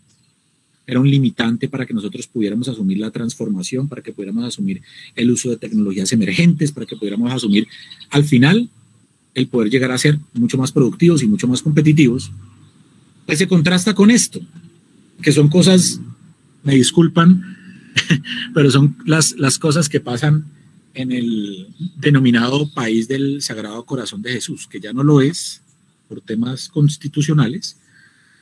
[0.88, 4.82] era un limitante para que nosotros pudiéramos asumir la transformación, para que pudiéramos asumir
[5.16, 7.68] el uso de tecnologías emergentes, para que pudiéramos asumir
[8.10, 8.68] al final
[9.36, 12.32] el poder llegar a ser mucho más productivos y mucho más competitivos,
[13.32, 14.42] pues se contrasta con esto,
[15.22, 16.02] que son cosas,
[16.64, 17.58] me disculpan,
[18.54, 20.44] pero son las, las cosas que pasan
[20.96, 25.62] en el denominado país del Sagrado Corazón de Jesús, que ya no lo es
[26.10, 27.78] por temas constitucionales,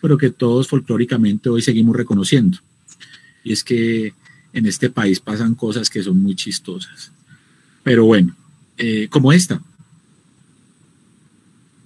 [0.01, 2.57] pero que todos folclóricamente hoy seguimos reconociendo.
[3.43, 4.15] Y es que
[4.53, 7.11] en este país pasan cosas que son muy chistosas.
[7.83, 8.35] Pero bueno,
[8.75, 9.61] eh, como esta.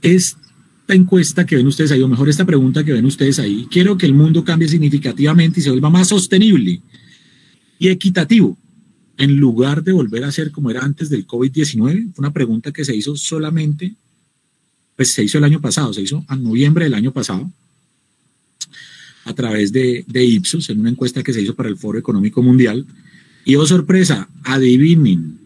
[0.02, 0.43] Esta
[0.88, 4.06] encuesta que ven ustedes ahí, o mejor esta pregunta que ven ustedes ahí, quiero que
[4.06, 6.82] el mundo cambie significativamente y se vuelva más sostenible
[7.80, 8.58] y equitativo,
[9.18, 12.14] en lugar de volver a ser como era antes del COVID-19.
[12.14, 13.94] Fue una pregunta que se hizo solamente,
[14.96, 17.50] pues se hizo el año pasado, se hizo en noviembre del año pasado
[19.26, 22.86] a través de, Ipsos en una encuesta que se hizo para el Foro Económico Mundial.
[23.46, 25.38] Y oh sorpresa, adivinen,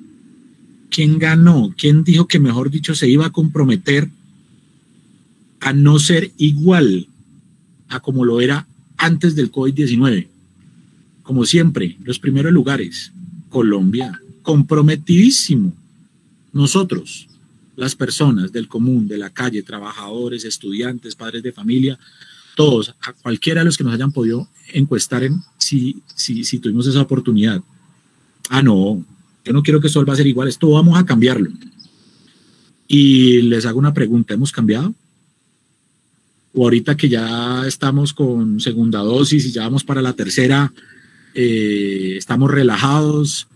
[0.89, 1.73] ¿quién ganó?
[1.77, 4.09] ¿Quién dijo que, mejor dicho, se iba a comprometer
[5.59, 7.07] a no ser igual
[7.89, 10.27] a como lo era antes del COVID-19?
[11.23, 13.11] Como siempre, los primeros lugares,
[13.49, 15.73] Colombia, comprometidísimo.
[16.53, 17.27] Nosotros,
[17.75, 21.99] las personas del común, de la calle, trabajadores, estudiantes, padres de familia,
[22.55, 26.87] todos, a cualquiera de los que nos hayan podido encuestar en si, si, si tuvimos
[26.87, 27.61] esa oportunidad.
[28.49, 29.05] Ah, no,
[29.45, 31.51] yo no quiero que esto va a ser igual, esto vamos a cambiarlo.
[32.87, 34.93] Y les hago una pregunta, ¿hemos cambiado?
[36.53, 40.73] O ahorita que ya estamos con segunda dosis y ya vamos para la tercera,
[41.33, 43.47] eh, estamos relajados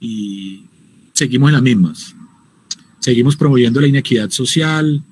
[0.00, 0.64] y
[1.12, 2.14] seguimos en las mismas.
[2.98, 5.02] Seguimos promoviendo la inequidad social,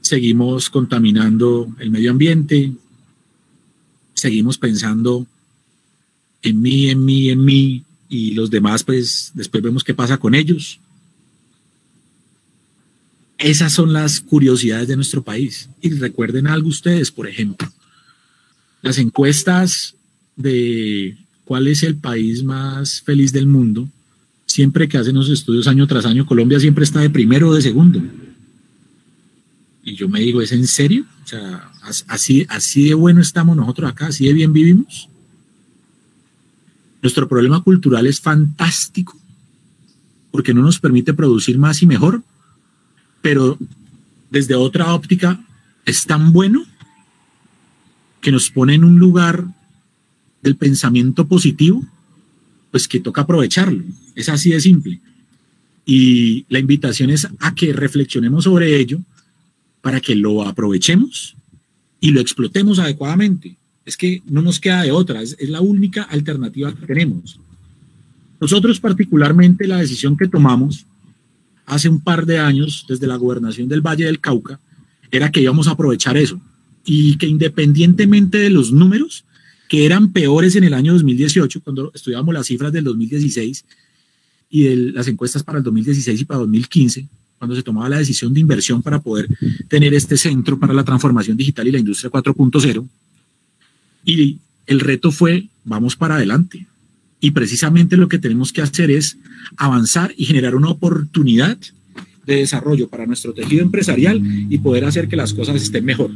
[0.00, 2.72] seguimos contaminando el medio ambiente,
[4.14, 5.26] seguimos pensando
[6.42, 10.34] en mí, en mí, en mí, y los demás, pues después vemos qué pasa con
[10.34, 10.78] ellos.
[13.42, 15.68] Esas son las curiosidades de nuestro país.
[15.80, 17.68] Y recuerden algo ustedes, por ejemplo,
[18.82, 19.96] las encuestas
[20.36, 23.88] de cuál es el país más feliz del mundo,
[24.46, 27.62] siempre que hacen los estudios año tras año, Colombia siempre está de primero o de
[27.62, 28.00] segundo.
[29.82, 31.04] Y yo me digo, ¿es en serio?
[31.24, 31.68] O sea,
[32.06, 35.08] así, así de bueno estamos nosotros acá, así de bien vivimos.
[37.02, 39.18] Nuestro problema cultural es fantástico
[40.30, 42.22] porque no nos permite producir más y mejor,
[43.22, 43.56] pero
[44.30, 45.40] desde otra óptica
[45.86, 46.64] es tan bueno
[48.20, 49.46] que nos pone en un lugar
[50.42, 51.84] del pensamiento positivo,
[52.70, 53.84] pues que toca aprovecharlo.
[54.14, 55.00] Es así de simple.
[55.84, 59.00] Y la invitación es a que reflexionemos sobre ello
[59.80, 61.36] para que lo aprovechemos
[62.00, 63.56] y lo explotemos adecuadamente.
[63.84, 67.38] Es que no nos queda de otra, es, la única alternativa que tenemos.
[68.40, 70.86] Nosotros particularmente la decisión que tomamos
[71.74, 74.60] hace un par de años desde la gobernación del Valle del Cauca
[75.10, 76.40] era que íbamos a aprovechar eso.
[76.84, 79.24] Y que independientemente de los números
[79.68, 83.64] que eran peores en el año 2018 cuando estudiábamos las cifras del 2016
[84.50, 87.08] y de las encuestas para el 2016 y para 2015
[87.38, 89.28] cuando se tomaba la decisión de inversión para poder
[89.68, 92.86] tener este centro para la transformación digital y la industria 4.0
[94.04, 96.66] y el reto fue vamos para adelante
[97.22, 99.16] y precisamente lo que tenemos que hacer es
[99.56, 101.56] avanzar y generar una oportunidad
[102.26, 104.20] de desarrollo para nuestro tejido empresarial
[104.50, 106.10] y poder hacer que las cosas estén mejor.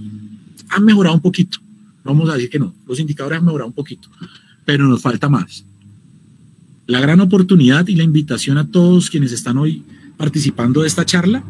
[0.68, 1.58] Han mejorado un poquito,
[2.02, 4.08] vamos a decir que no, los indicadores han mejorado un poquito,
[4.64, 5.64] pero nos falta más.
[6.88, 9.84] La gran oportunidad y la invitación a todos quienes están hoy
[10.16, 11.44] participando de esta charla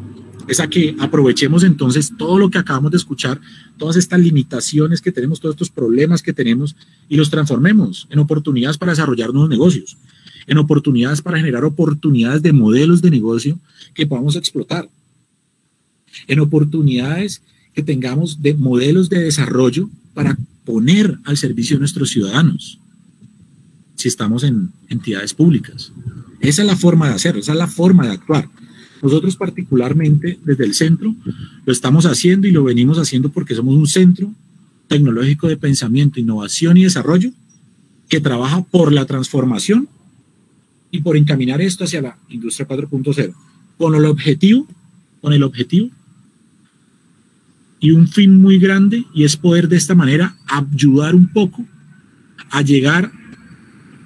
[0.49, 3.41] es a que aprovechemos entonces todo lo que acabamos de escuchar,
[3.79, 6.77] todas estas limitaciones que tenemos, todos estos problemas que tenemos
[7.09, 9.97] y los transformemos en oportunidades para desarrollar nuevos negocios,
[10.47, 13.59] en oportunidades para generar oportunidades de modelos de negocio
[13.95, 14.89] que podamos explotar,
[16.29, 17.43] en oportunidades
[17.75, 22.79] que tengamos de modelos de desarrollo para poner al servicio de nuestros ciudadanos,
[23.97, 25.93] si estamos en entidades públicas.
[26.41, 28.49] Esa es la forma de hacerlo, esa es la forma de actuar.
[29.07, 31.15] Nosotros particularmente desde el centro
[31.65, 34.35] lo estamos haciendo y lo venimos haciendo porque somos un centro
[34.89, 37.31] tecnológico de pensamiento, innovación y desarrollo
[38.09, 39.89] que trabaja por la transformación
[40.91, 43.33] y por encaminar esto hacia la industria 4.0
[43.79, 44.67] con el objetivo,
[45.21, 45.89] con el objetivo
[47.79, 51.65] y un fin muy grande y es poder de esta manera ayudar un poco
[52.51, 53.13] a llegar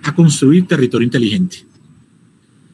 [0.03, 1.70] a construir territorio inteligente.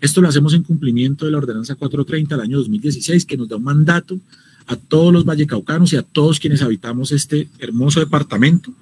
[0.01, 3.57] Esto lo hacemos en cumplimiento de la ordenanza 430 del año 2016, que nos da
[3.57, 4.19] un mandato
[4.67, 8.73] a todos los vallecaucanos y a todos quienes habitamos este hermoso departamento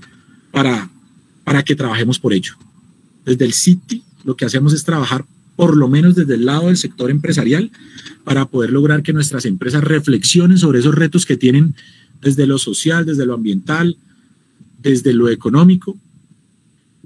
[0.51, 0.91] para,
[1.45, 2.55] para que trabajemos por ello.
[3.25, 5.25] Desde el CITI lo que hacemos es trabajar
[5.57, 7.71] por lo menos desde el lado del sector empresarial
[8.25, 11.75] para poder lograr que nuestras empresas reflexionen sobre esos retos que tienen
[12.21, 13.97] desde lo social, desde lo ambiental,
[14.83, 15.97] desde lo económico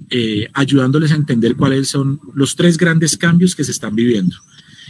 [0.09, 4.35] eh, ayudándoles a entender cuáles son los tres grandes cambios que se están viviendo.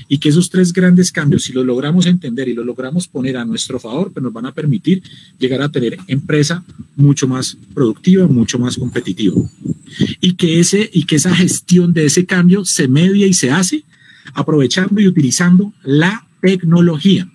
[0.07, 3.45] Y que esos tres grandes cambios, si los logramos entender y los logramos poner a
[3.45, 5.03] nuestro favor, pues nos van a permitir
[5.37, 6.63] llegar a tener empresa
[6.95, 9.35] mucho más productiva, mucho más competitiva.
[10.21, 13.83] Y que, ese, y que esa gestión de ese cambio se media y se hace
[14.33, 17.29] aprovechando y utilizando la tecnología.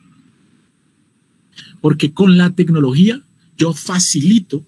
[1.81, 3.23] Porque con la tecnología
[3.57, 4.65] yo facilito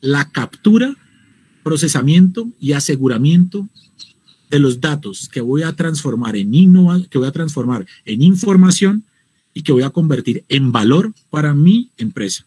[0.00, 0.96] la captura,
[1.62, 3.68] procesamiento y aseguramiento
[4.50, 9.04] de los datos que voy a transformar en innova, que voy a transformar en información
[9.54, 12.44] y que voy a convertir en valor para mi empresa.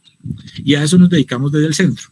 [0.64, 2.08] Y a eso nos dedicamos desde el centro.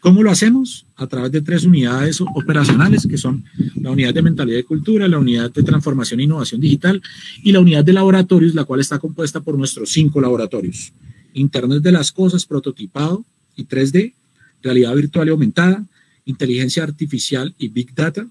[0.00, 0.86] ¿Cómo lo hacemos?
[0.96, 5.18] A través de tres unidades operacionales, que son la unidad de mentalidad y cultura, la
[5.18, 7.02] unidad de transformación e innovación digital
[7.42, 10.92] y la unidad de laboratorios, la cual está compuesta por nuestros cinco laboratorios.
[11.34, 13.24] Internet de las cosas, prototipado
[13.56, 14.14] y 3D,
[14.62, 15.84] realidad virtual y aumentada,
[16.24, 18.26] inteligencia artificial y big data,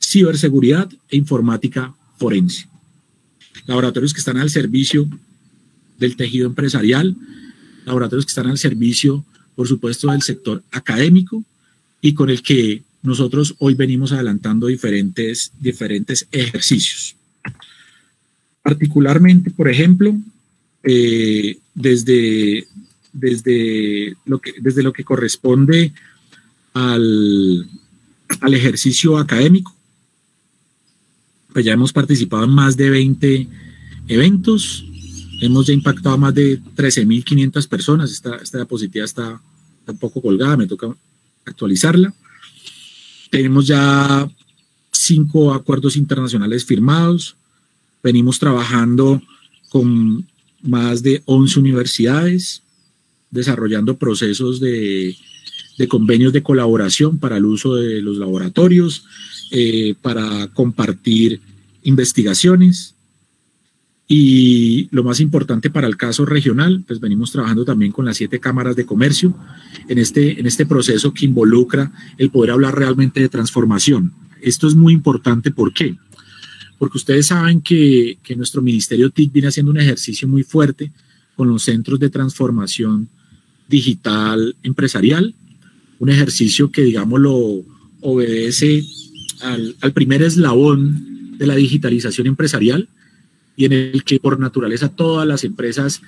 [0.00, 2.66] ciberseguridad e informática forense.
[3.66, 5.08] Laboratorios que están al servicio
[5.98, 7.16] del tejido empresarial,
[7.84, 11.44] laboratorios que están al servicio, por supuesto, del sector académico
[12.00, 17.16] y con el que nosotros hoy venimos adelantando diferentes, diferentes ejercicios.
[18.62, 20.16] Particularmente, por ejemplo,
[20.82, 22.66] eh, desde,
[23.14, 25.94] desde lo que, desde lo que corresponde
[26.74, 27.66] al,
[28.40, 29.74] al ejercicio académico.
[31.52, 33.48] Pues ya hemos participado en más de 20
[34.08, 34.84] eventos,
[35.40, 38.10] hemos ya impactado a más de 13.500 personas.
[38.10, 39.40] Esta, esta diapositiva está,
[39.78, 40.94] está un poco colgada, me toca
[41.44, 42.12] actualizarla.
[43.30, 44.28] Tenemos ya
[44.90, 47.36] cinco acuerdos internacionales firmados.
[48.02, 49.22] Venimos trabajando
[49.70, 50.26] con
[50.62, 52.63] más de 11 universidades,
[53.34, 55.14] desarrollando procesos de,
[55.88, 59.04] convenios de colaboración para el uso de los laboratorios,
[59.50, 61.40] eh, para compartir
[61.82, 62.94] investigaciones.
[64.06, 68.38] Y lo más importante para el caso regional, pues venimos trabajando también con las siete
[68.38, 69.34] cámaras de comercio
[69.88, 74.12] en este, en este proceso que involucra el poder hablar realmente de transformación.
[74.40, 75.96] Esto es muy importante, ¿por qué?
[76.78, 80.92] Porque ustedes saben que, que nuestro Ministerio TIC viene haciendo un ejercicio muy fuerte
[81.34, 83.08] con los centros de transformación
[83.68, 85.34] digital empresarial,
[85.98, 87.64] un ejercicio que, digamos, lo
[88.00, 88.84] obedece
[89.40, 92.88] al, al primer eslabón de la digitalización empresarial
[93.56, 96.02] y en el que por naturaleza todas las empresas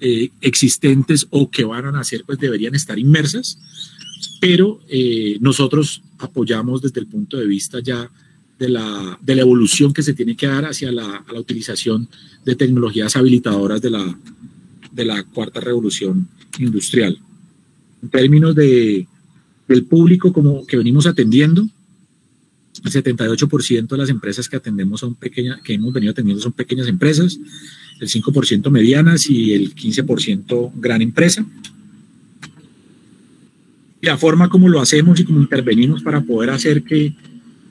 [0.00, 3.58] eh, existentes o que van a nacer pues deberían estar inmersas,
[4.40, 8.10] pero eh, nosotros apoyamos desde el punto de vista ya
[8.58, 12.08] de la, de la evolución que se tiene que dar hacia la, la utilización
[12.44, 14.18] de tecnologías habilitadoras de la,
[14.90, 16.28] de la cuarta revolución
[16.58, 17.18] industrial.
[18.02, 19.06] En términos de,
[19.68, 21.66] del público como que venimos atendiendo,
[22.84, 26.88] el 78% de las empresas que atendemos son pequeñas, que hemos venido atendiendo son pequeñas
[26.88, 27.38] empresas,
[28.00, 31.44] el 5% medianas y el 15% gran empresa.
[34.00, 37.14] Y la forma como lo hacemos y como intervenimos para poder hacer que,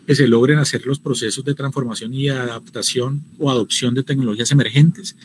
[0.08, 5.18] que se logren hacer los procesos de transformación y adaptación o adopción de tecnologías emergentes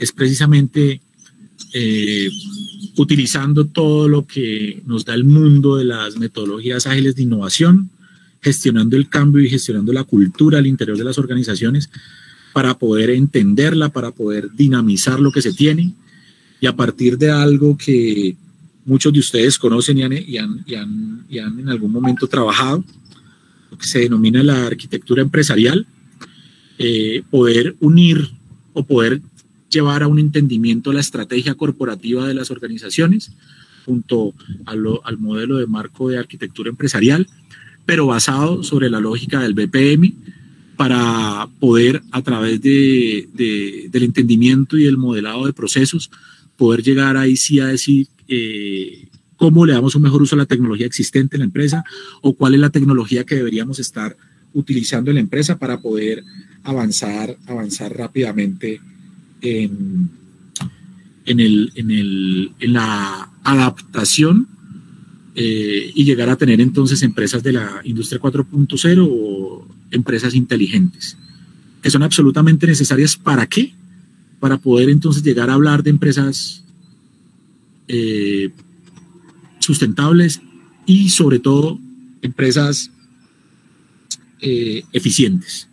[0.00, 1.00] es precisamente
[1.72, 2.30] eh,
[2.96, 7.90] utilizando todo lo que nos da el mundo de las metodologías ágiles de innovación,
[8.42, 11.90] gestionando el cambio y gestionando la cultura al interior de las organizaciones
[12.52, 15.94] para poder entenderla, para poder dinamizar lo que se tiene.
[16.60, 18.36] Y a partir de algo que
[18.84, 22.84] muchos de ustedes conocen y han, y han, y han, en algún momento trabajado,
[23.70, 25.86] lo que se denomina la arquitectura empresarial,
[26.78, 28.30] eh, poder unir
[28.72, 29.20] o poder
[29.70, 33.32] llevar a un entendimiento la estrategia corporativa de las organizaciones
[33.84, 34.34] junto
[34.66, 37.26] al modelo de marco de arquitectura empresarial,
[37.86, 40.12] pero basado sobre la lógica del BPM
[40.76, 43.28] para poder a través de,
[43.90, 46.10] del entendimiento y del modelado de procesos
[46.56, 50.46] poder llegar ahí sí a decir eh, cómo le damos un mejor uso a la
[50.46, 51.84] tecnología existente en la empresa
[52.22, 54.16] o cuál es la tecnología que deberíamos estar
[54.52, 56.22] utilizando en la empresa para poder
[56.62, 58.80] avanzar, avanzar rápidamente
[59.40, 60.10] en,
[61.24, 64.48] el, en, el, en la adaptación
[65.34, 71.16] eh, y llegar a tener entonces empresas de la industria 4.0 o empresas inteligentes,
[71.82, 73.72] que son absolutamente necesarias para qué?
[74.40, 76.64] Para poder entonces llegar a hablar de empresas
[77.88, 78.50] eh,
[79.60, 80.40] sustentables
[80.84, 81.78] y sobre todo
[82.22, 82.90] empresas
[84.40, 85.69] eh, eficientes.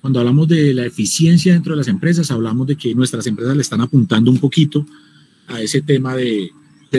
[0.00, 3.62] Cuando hablamos de la eficiencia dentro de las empresas, hablamos de que nuestras empresas le
[3.62, 4.86] están apuntando un poquito
[5.48, 6.52] a ese tema de,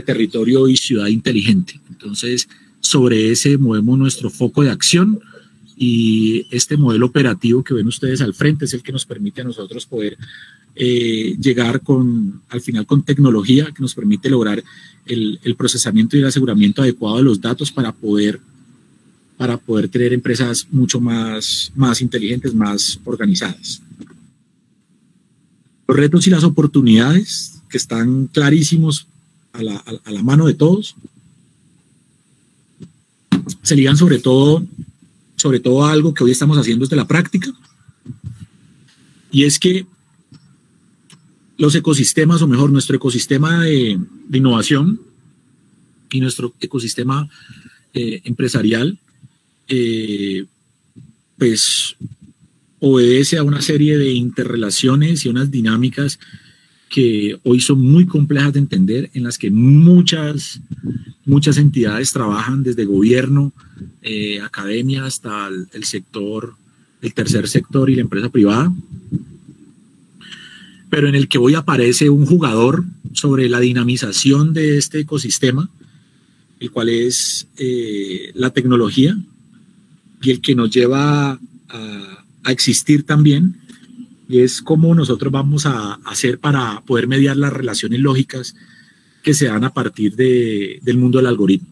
[0.06, 1.80] territorio y ciudad inteligente.
[1.90, 2.48] Entonces,
[2.80, 5.20] sobre ese movemos nuestro foco de acción
[5.76, 9.46] y este modelo operativo que ven ustedes al frente es el que nos permite a
[9.46, 10.16] nosotros poder
[10.76, 14.64] eh, llegar con, al final con tecnología que nos permite lograr
[15.08, 18.40] el, el procesamiento y el aseguramiento adecuado de los datos para poder
[19.40, 23.82] para poder tener empresas mucho más, más inteligentes, más organizadas.
[25.88, 29.08] Los retos y las oportunidades que están clarísimos
[29.54, 30.94] a la, a la mano de todos
[33.64, 34.66] se ligan sobre todo,
[35.38, 37.50] sobre todo a algo que hoy estamos haciendo desde la práctica,
[39.32, 39.86] y es que
[41.58, 43.98] los ecosistemas, o mejor, nuestro ecosistema de,
[44.34, 45.00] innovación
[46.12, 47.30] y nuestro ecosistema
[47.94, 49.00] eh, empresarial
[49.70, 50.46] eh,
[51.38, 51.96] pues
[52.80, 56.20] obedece a una serie de interrelaciones y unas dinámicas
[56.90, 60.60] que hoy son muy complejas de entender, en las que muchas,
[61.26, 63.54] muchas entidades trabajan desde gobierno,
[64.02, 66.56] eh, academia hasta el, sector,
[67.02, 68.74] el tercer sector y la empresa privada,
[70.90, 75.70] pero en el que hoy aparece un jugador sobre la dinamización de este ecosistema,
[76.60, 79.16] el cual es eh, la tecnología,
[80.22, 81.40] y el que nos lleva
[81.70, 82.16] a,
[82.48, 83.58] existir también,
[84.28, 88.56] y es cómo nosotros vamos a hacer para poder mediar las relaciones lógicas
[89.22, 91.68] que se dan a partir de, del mundo del algoritmo.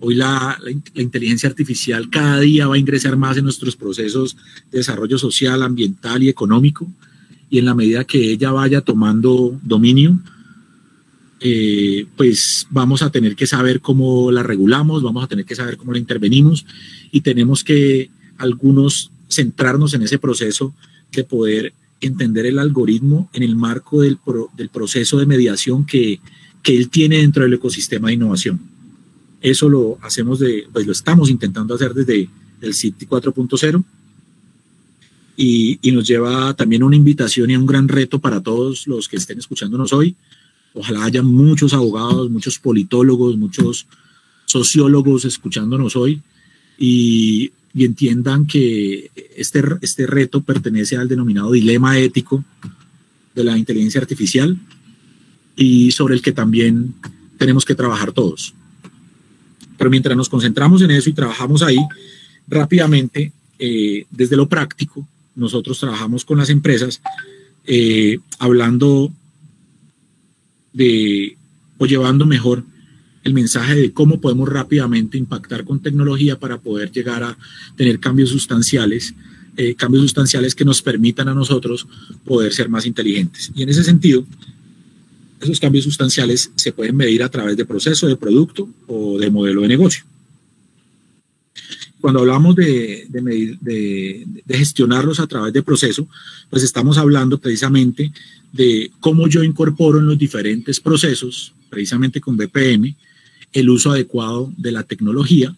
[0.00, 4.36] Hoy la, la, inteligencia artificial cada día va a ingresar más en nuestros procesos
[4.70, 6.90] de desarrollo social, ambiental y económico,
[7.48, 10.18] y en la medida que ella vaya tomando dominio,
[11.40, 15.78] eh, pues vamos a tener que saber cómo la regulamos, vamos a tener que saber
[15.78, 16.66] cómo la intervenimos
[17.10, 20.74] y tenemos que algunos centrarnos en ese proceso
[21.12, 24.18] de poder entender el algoritmo en el marco del,
[24.56, 26.20] del proceso de mediación que,
[26.62, 28.60] que él tiene dentro del ecosistema de innovación.
[29.40, 32.28] Eso lo hacemos de, pues lo estamos intentando hacer desde
[32.60, 33.82] el City 4.0
[35.36, 39.16] y, y, nos lleva también una invitación y un gran reto para todos los que
[39.16, 40.14] estén escuchándonos hoy.
[40.74, 43.86] Ojalá haya muchos abogados, muchos politólogos, muchos
[44.46, 46.22] sociólogos escuchándonos hoy
[46.78, 52.44] y, y entiendan que este, este reto pertenece al denominado dilema ético
[53.34, 54.58] de la inteligencia artificial
[55.56, 56.94] y sobre el que también
[57.38, 58.54] tenemos que trabajar todos.
[59.76, 61.78] Pero mientras nos concentramos en eso y trabajamos ahí,
[62.48, 67.00] rápidamente, eh, desde lo práctico, nosotros trabajamos con las empresas
[67.66, 69.12] eh, hablando
[70.72, 71.36] de
[71.78, 72.64] o llevando mejor
[73.24, 77.36] el mensaje de cómo podemos rápidamente impactar con tecnología para poder llegar a
[77.76, 79.14] tener cambios sustanciales,
[79.56, 81.86] eh, cambios sustanciales que nos permitan a nosotros
[82.24, 83.50] poder ser más inteligentes.
[83.54, 84.24] Y en ese sentido,
[85.40, 89.62] esos cambios sustanciales se pueden medir a través de proceso, de producto o de modelo
[89.62, 90.04] de negocio.
[92.00, 96.08] Cuando hablamos de, de, de, gestionarlos a través de proceso,
[96.48, 98.12] pues estamos hablando precisamente
[98.52, 102.96] de cómo yo incorporo en los diferentes procesos, precisamente con BPM,
[103.52, 105.54] el uso adecuado de la tecnología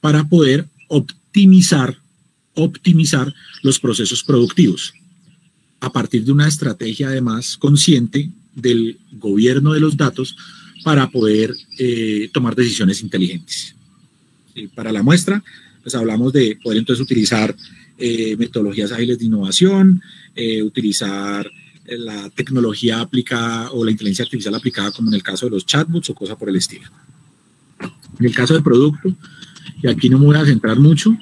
[0.00, 1.96] para poder optimizar,
[2.54, 4.94] optimizar los procesos productivos
[5.80, 10.36] a partir de una estrategia además consciente del gobierno de los datos
[10.84, 13.74] para poder eh, tomar decisiones inteligentes.
[14.74, 15.42] para la muestra,
[15.82, 17.54] pues hablamos de poder entonces utilizar
[17.98, 20.02] eh, metodologías ágiles de innovación,
[20.34, 21.50] eh, utilizar
[21.86, 26.10] la tecnología aplicada o la inteligencia artificial aplicada como en el caso de los chatbots
[26.10, 26.88] o cosa por el estilo.
[28.18, 29.12] En el caso del producto,
[29.82, 31.16] y aquí no me voy a centrar mucho,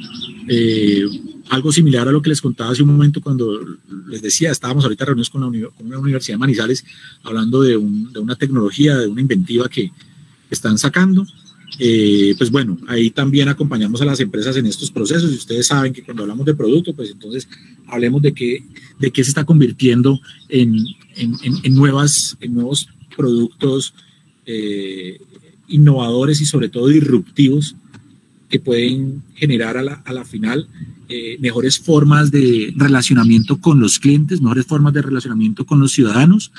[1.50, 3.60] algo similar a lo que les contaba hace un momento cuando
[4.06, 6.84] les decía, estábamos ahorita reunidos con, la con una universidad de Manizales
[7.22, 9.90] hablando de, una tecnología, de una inventiva que
[10.50, 11.26] están sacando.
[11.78, 15.92] Eh, pues bueno, ahí también acompañamos a las empresas en estos procesos y ustedes saben
[15.92, 17.48] que cuando hablamos de producto, pues entonces
[17.86, 18.64] hablemos de qué,
[18.98, 20.76] de qué se está convirtiendo en,
[21.16, 23.94] en, nuevas, en nuevos productos
[24.44, 25.20] eh,
[25.68, 27.76] innovadores y sobre todo disruptivos
[28.48, 30.66] que pueden generar a la, a la final
[31.08, 36.50] eh, mejores formas de relacionamiento con los clientes, mejores formas de relacionamiento con los ciudadanos,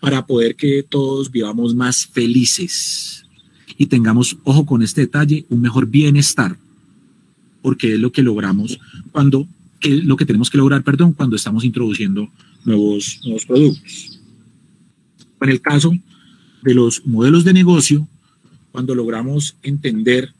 [0.00, 3.24] para poder que todos vivamos más felices
[3.78, 6.58] y tengamos, ojo con este detalle, un mejor bienestar,
[7.62, 8.78] porque es lo que logramos
[9.12, 9.46] cuando,
[9.80, 12.28] que lo que tenemos que lograr, perdón, cuando estamos introduciendo
[12.64, 14.20] nuevos, nuevos productos.
[15.40, 15.92] En el caso
[16.62, 18.06] de los modelos de negocio,
[18.72, 20.32] cuando logramos entender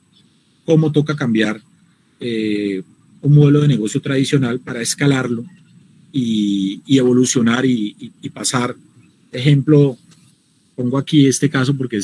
[0.64, 1.62] cómo toca cambiar
[2.20, 2.82] eh,
[3.22, 5.44] un modelo de negocio tradicional para escalarlo
[6.12, 8.76] y, evolucionar y, pasar.
[9.32, 9.96] Ejemplo,
[10.78, 12.00] pongo aquí este caso porque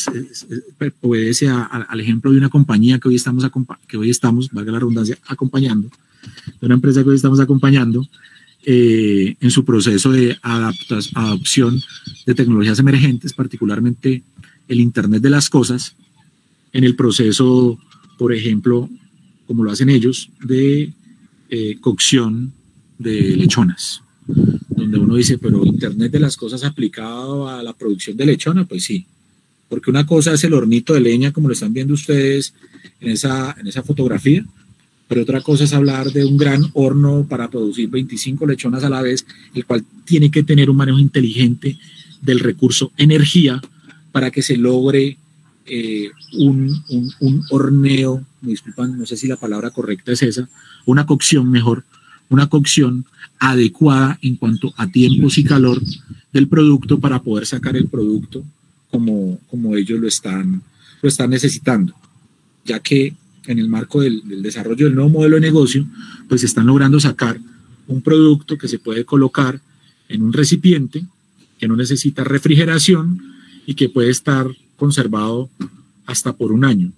[1.01, 3.49] obedece al ejemplo de una compañía que hoy estamos,
[3.87, 5.89] que hoy estamos, valga la redundancia, acompañando,
[6.61, 8.05] de una empresa que hoy estamos acompañando
[8.65, 11.81] eh, en su proceso de adopción
[12.27, 14.25] de tecnologías emergentes, particularmente
[14.67, 15.95] el Internet de las Cosas,
[16.73, 17.79] en el proceso,
[18.19, 18.91] por ejemplo,
[19.47, 20.93] como lo hacen ellos, de
[21.49, 22.53] eh, cocción
[22.99, 24.03] de lechonas,
[24.85, 28.85] donde uno dice, pero Internet de las cosas aplicado a la producción de lechona, pues
[28.85, 29.07] sí,
[29.69, 32.55] porque una cosa es el hornito de leña, como lo están viendo ustedes
[33.01, 34.45] en esa, en esa fotografía,
[35.09, 39.03] pero otra cosa es hablar de un gran horno para producir 25 lechonas a la
[39.03, 41.79] vez, el cual tiene que tener un manejo inteligente
[42.23, 43.61] del recurso energía
[44.13, 45.19] para que se logre
[45.67, 50.49] eh, un, un, un, horneo, me disculpan, no sé si la palabra correcta es esa,
[50.85, 51.85] una cocción mejor,
[52.29, 53.07] una cocción
[53.51, 55.81] adecuada en cuanto a tiempos y calor
[56.33, 58.45] del producto para poder sacar el producto
[58.91, 60.63] como, como ellos lo están,
[61.03, 61.95] lo están necesitando,
[62.65, 63.15] ya que
[63.47, 65.87] en el marco del, del desarrollo del nuevo modelo de negocio,
[66.29, 67.39] pues están logrando sacar
[67.87, 69.61] un producto que se puede colocar
[70.09, 71.05] en un recipiente
[71.59, 73.21] que no necesita refrigeración
[73.67, 75.51] y que puede estar conservado
[76.07, 76.93] hasta por un año.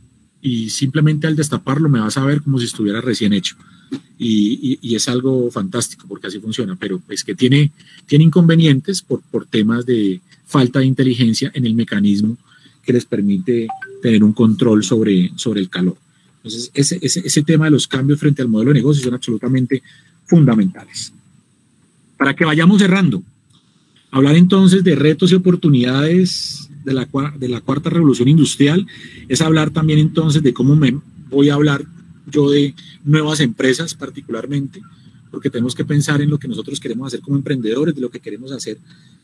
[0.46, 3.56] Y simplemente al destaparlo me vas a ver como si estuviera recién hecho
[4.16, 7.72] y, es algo fantástico porque así funciona, pero es que tiene,
[8.06, 12.36] tiene inconvenientes por, por temas de falta de inteligencia en el mecanismo
[12.84, 13.66] que les permite
[14.00, 15.96] tener un control sobre, sobre el calor.
[16.36, 19.82] Entonces, ese, ese, ese tema de los cambios frente al modelo de negocio son absolutamente
[20.26, 21.12] fundamentales.
[22.16, 23.22] Para que vayamos cerrando,
[24.12, 28.86] hablar entonces de retos y oportunidades de la, cuarta revolución industrial
[29.28, 30.78] es hablar también entonces de cómo
[31.28, 31.84] voy a hablar
[32.30, 32.74] yo de
[33.04, 34.80] nuevas empresas particularmente,
[35.30, 38.20] porque tenemos que pensar en lo que nosotros queremos hacer como emprendedores, de lo que
[38.20, 38.78] queremos hacer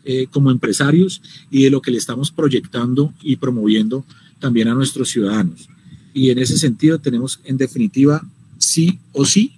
[0.05, 4.05] eh, como empresarios y de lo que le estamos proyectando y promoviendo
[4.41, 5.69] también a nuestros ciudadanos.
[6.13, 8.27] Y en ese sentido tenemos en definitiva
[8.59, 9.53] sí o sí,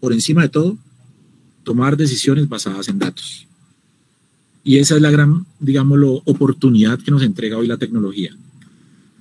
[0.00, 0.76] por encima de todo,
[1.62, 3.46] tomar decisiones basadas en datos.
[4.64, 8.34] Y esa es la gran, digámoslo, oportunidad que nos entrega hoy la tecnología.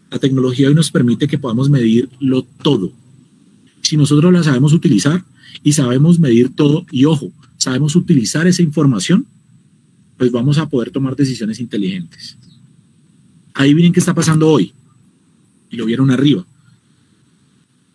[0.09, 2.93] La tecnología hoy nos permite que podamos medirlo todo.
[3.81, 5.25] Si nosotros la sabemos utilizar
[5.61, 9.25] y sabemos medir todo, y ojo, sabemos utilizar esa información,
[10.17, 12.37] pues vamos a poder tomar decisiones inteligentes.
[13.53, 14.73] Ahí miren qué está pasando hoy.
[15.69, 16.45] Y lo vieron arriba.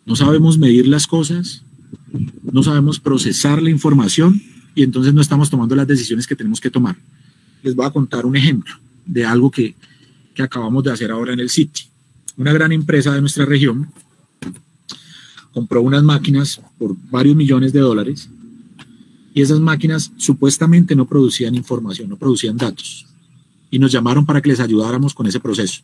[0.05, 1.63] No sabemos medir las cosas,
[2.51, 4.41] no sabemos procesar la información
[4.75, 6.97] y entonces no estamos tomando las decisiones que tenemos que tomar.
[7.63, 8.73] Les voy a contar un ejemplo
[9.05, 9.75] de algo que,
[10.33, 11.83] que acabamos de hacer ahora en el City.
[12.37, 13.91] Una gran empresa de nuestra región
[15.53, 18.29] compró unas máquinas por varios millones de dólares
[19.33, 23.05] y esas máquinas supuestamente no producían información, no producían datos.
[23.71, 25.81] Y nos llamaron para que les ayudáramos con ese proceso.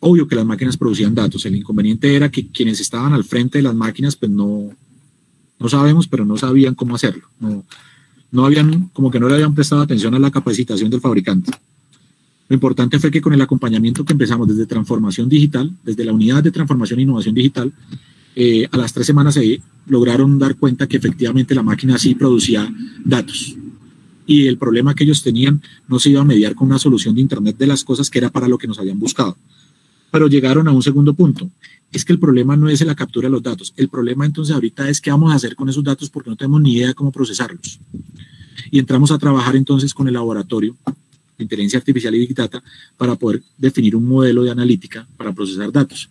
[0.00, 1.44] Obvio que las máquinas producían datos.
[1.46, 4.70] El inconveniente era que quienes estaban al frente de las máquinas, pues no,
[5.58, 7.28] no sabemos, pero no sabían cómo hacerlo.
[7.38, 7.64] No,
[8.32, 11.52] no habían, como que no le habían prestado atención a la capacitación del fabricante.
[12.48, 16.42] Lo importante fue que con el acompañamiento que empezamos desde transformación digital, desde la unidad
[16.42, 17.72] de transformación e innovación digital,
[18.34, 22.72] eh, a las tres semanas se lograron dar cuenta que efectivamente la máquina sí producía
[23.04, 23.56] datos.
[24.26, 27.20] Y el problema que ellos tenían no se iba a mediar con una solución de
[27.20, 29.36] Internet de las cosas que era para lo que nos habían buscado.
[30.10, 31.50] Pero llegaron a un segundo punto.
[31.92, 33.72] Es que el problema no es la captura de los datos.
[33.76, 36.60] El problema entonces ahorita es qué vamos a hacer con esos datos porque no tenemos
[36.60, 37.80] ni idea de cómo procesarlos.
[38.70, 40.76] Y entramos a trabajar entonces con el laboratorio
[41.36, 42.62] de inteligencia artificial y big data
[42.96, 46.08] para poder definir un modelo de analítica para procesar datos.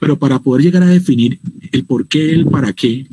[0.00, 1.38] Pero para poder llegar a definir
[1.70, 3.06] el por qué, el para qué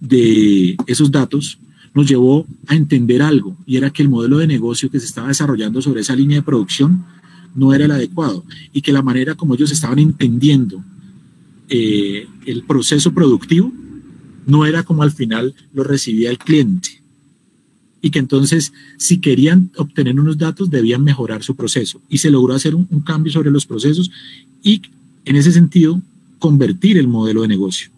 [0.00, 1.58] de esos datos,
[1.94, 5.28] nos llevó a entender algo, y era que el modelo de negocio que se estaba
[5.28, 7.04] desarrollando sobre esa línea de producción
[7.54, 10.82] no era el adecuado y que la manera como ellos estaban entendiendo
[11.68, 13.72] eh, el proceso productivo
[14.46, 17.02] no era como al final lo recibía el cliente
[18.04, 22.54] y que entonces si querían obtener unos datos debían mejorar su proceso y se logró
[22.54, 24.10] hacer un, cambio sobre los procesos
[24.62, 24.82] y
[25.24, 26.02] en ese sentido
[26.38, 27.88] convertir el modelo de negocio.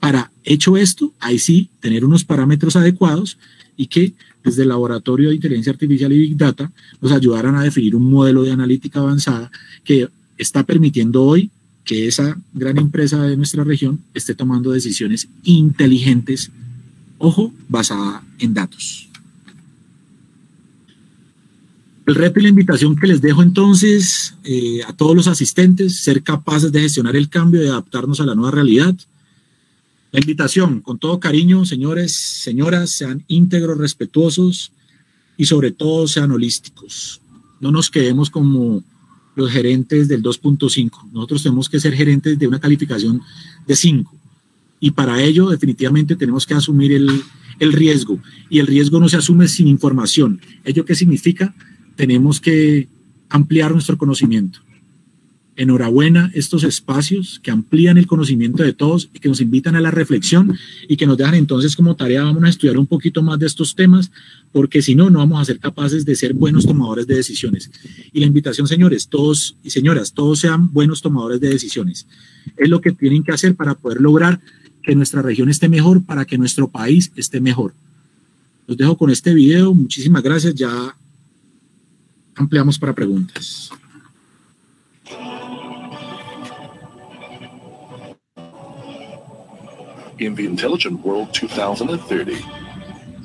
[0.00, 3.36] Para hecho esto, ahí sí, tener unos parámetros adecuados
[3.76, 4.14] y que
[4.44, 6.70] desde el Laboratorio de Inteligencia Artificial y Big Data
[7.00, 9.50] nos ayudaran a definir un modelo de analítica avanzada
[9.84, 11.50] que está permitiendo hoy
[11.84, 16.50] que esa gran empresa de nuestra región esté tomando decisiones inteligentes,
[17.18, 19.08] ojo, basada en datos.
[22.06, 26.22] El reto y la invitación que les dejo entonces eh, a todos los asistentes, ser
[26.22, 28.94] capaces de gestionar el cambio y adaptarnos a la nueva realidad,
[30.12, 34.70] la invitación, con todo cariño, señores, señoras, sean íntegros, respetuosos
[35.38, 37.22] y sobre todo sean holísticos.
[37.60, 38.84] No nos quedemos como
[39.34, 41.10] los gerentes del 2.5.
[41.12, 43.22] Nosotros tenemos que ser gerentes de una calificación
[43.66, 44.14] de 5.
[44.80, 47.22] Y para ello definitivamente tenemos que asumir el,
[47.58, 48.18] el riesgo.
[48.50, 50.42] Y el riesgo no se asume sin información.
[50.62, 51.54] ¿Ello qué significa?
[51.96, 52.86] Tenemos que
[53.30, 54.60] ampliar nuestro conocimiento
[55.62, 59.90] enhorabuena estos espacios que amplían el conocimiento de todos y que nos invitan a la
[59.90, 60.58] reflexión
[60.88, 63.74] y que nos dejan entonces como tarea, vamos a estudiar un poquito más de estos
[63.74, 64.10] temas,
[64.50, 67.70] porque si no, no vamos a ser capaces de ser buenos tomadores de decisiones.
[68.12, 72.06] Y la invitación, señores, todos y señoras, todos sean buenos tomadores de decisiones.
[72.56, 74.40] Es lo que tienen que hacer para poder lograr
[74.82, 77.72] que nuestra región esté mejor, para que nuestro país esté mejor.
[78.66, 79.72] Los dejo con este video.
[79.74, 80.54] Muchísimas gracias.
[80.54, 80.96] Ya
[82.34, 83.70] ampliamos para preguntas.
[90.18, 92.44] In the Intelligent World 2030,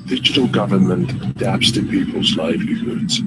[0.06, 3.20] digital government adapts to people's livelihoods.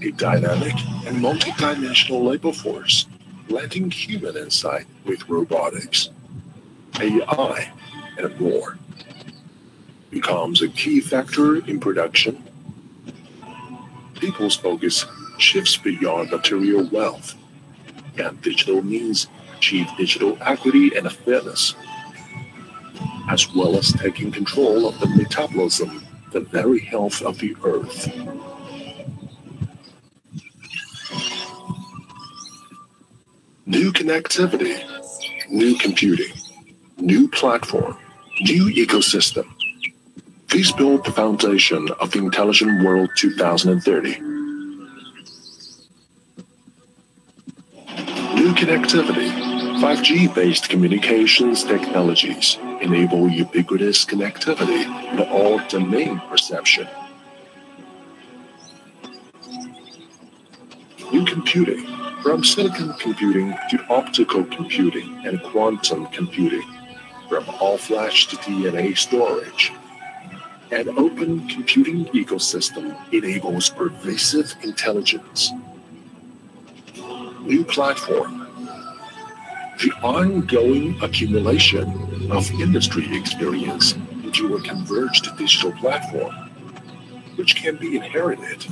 [0.00, 0.74] A dynamic
[1.04, 3.06] and multidimensional labor force,
[3.48, 6.10] blending human insight with robotics,
[7.00, 7.72] AI,
[8.16, 8.78] and more,
[10.10, 12.42] becomes a key factor in production.
[14.14, 15.04] People's focus
[15.38, 17.34] shifts beyond material wealth,
[18.16, 19.26] and digital means
[19.56, 21.74] achieve digital equity and fairness
[23.28, 28.08] as well as taking control of the metabolism, the very health of the earth.
[33.66, 34.82] New connectivity,
[35.50, 36.32] new computing,
[36.96, 37.98] new platform,
[38.40, 39.46] new ecosystem.
[40.50, 44.20] These build the foundation of the Intelligent World 2030.
[48.34, 49.37] New connectivity,
[49.78, 56.88] 5G-based communications technologies enable ubiquitous connectivity and all domain perception.
[61.12, 61.86] New computing,
[62.22, 66.66] from silicon computing to optical computing and quantum computing,
[67.28, 69.70] from all-flash to DNA storage.
[70.72, 75.52] An open computing ecosystem enables pervasive intelligence.
[77.42, 78.47] New platform.
[79.78, 83.92] The ongoing accumulation of industry experience
[84.24, 86.34] into a converged digital platform,
[87.36, 88.66] which can be inherited,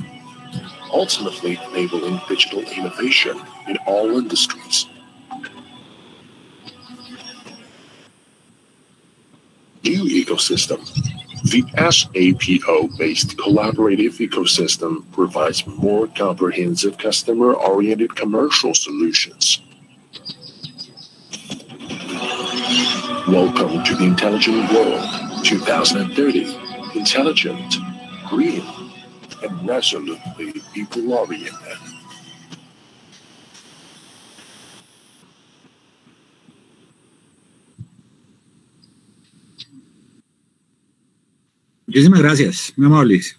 [0.91, 3.39] ultimately enabling digital innovation
[3.69, 4.87] in all industries.
[9.85, 10.85] New ecosystem.
[11.43, 19.61] The SAPO based collaborative ecosystem provides more comprehensive customer oriented commercial solutions.
[22.67, 26.99] Welcome to the Intelligent World 2030.
[26.99, 27.77] Intelligent,
[28.27, 28.61] green,
[29.41, 31.77] and resolutely people oriented.
[41.85, 43.37] Muchísimas gracias, muy amables.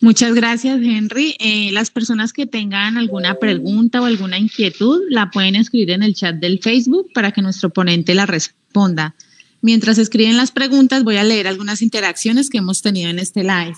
[0.00, 1.34] Muchas gracias, Henry.
[1.40, 6.14] Eh, las personas que tengan alguna pregunta o alguna inquietud la pueden escribir en el
[6.14, 9.16] chat del Facebook para que nuestro ponente la responda.
[9.60, 13.76] Mientras escriben las preguntas, voy a leer algunas interacciones que hemos tenido en este live.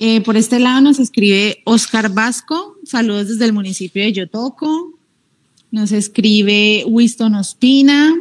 [0.00, 4.98] Eh, por este lado nos escribe Oscar Vasco, saludos desde el municipio de Yotoco.
[5.70, 8.12] Nos escribe Winston Ospina,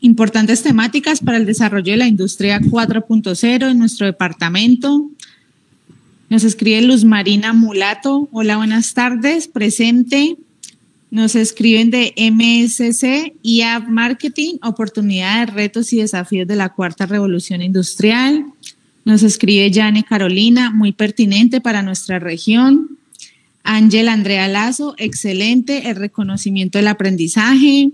[0.00, 5.10] importantes temáticas para el desarrollo de la industria 4.0 en nuestro departamento.
[6.34, 10.36] Nos escribe Luz Marina Mulato, hola, buenas tardes, presente.
[11.12, 17.62] Nos escriben de MSC y App Marketing, oportunidades, retos y desafíos de la cuarta revolución
[17.62, 18.46] industrial.
[19.04, 22.98] Nos escribe Jane Carolina, muy pertinente para nuestra región.
[23.62, 27.92] Ángel Andrea Lazo, excelente, el reconocimiento del aprendizaje.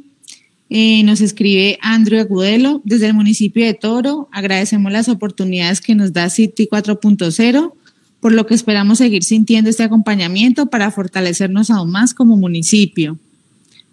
[0.71, 4.31] Eh, nos escribe Andrew Agudelo desde el municipio de Toro.
[4.33, 7.75] Agradecemos las oportunidades que nos da City 4.0,
[8.21, 13.19] por lo que esperamos seguir sintiendo este acompañamiento para fortalecernos aún más como municipio.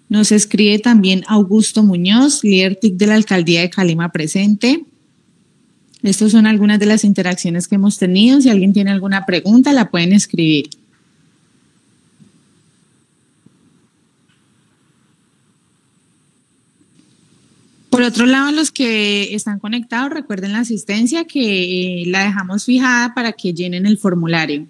[0.09, 4.85] Nos escribe también Augusto Muñoz, líder TIC de la alcaldía de Calima presente.
[6.03, 8.39] Estas son algunas de las interacciones que hemos tenido.
[8.39, 10.69] Si alguien tiene alguna pregunta, la pueden escribir.
[17.97, 23.15] Por otro lado, los que están conectados, recuerden la asistencia que eh, la dejamos fijada
[23.15, 24.67] para que llenen el formulario.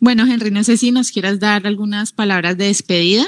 [0.00, 3.26] Bueno, Henry, no sé si nos quieras dar algunas palabras de despedida.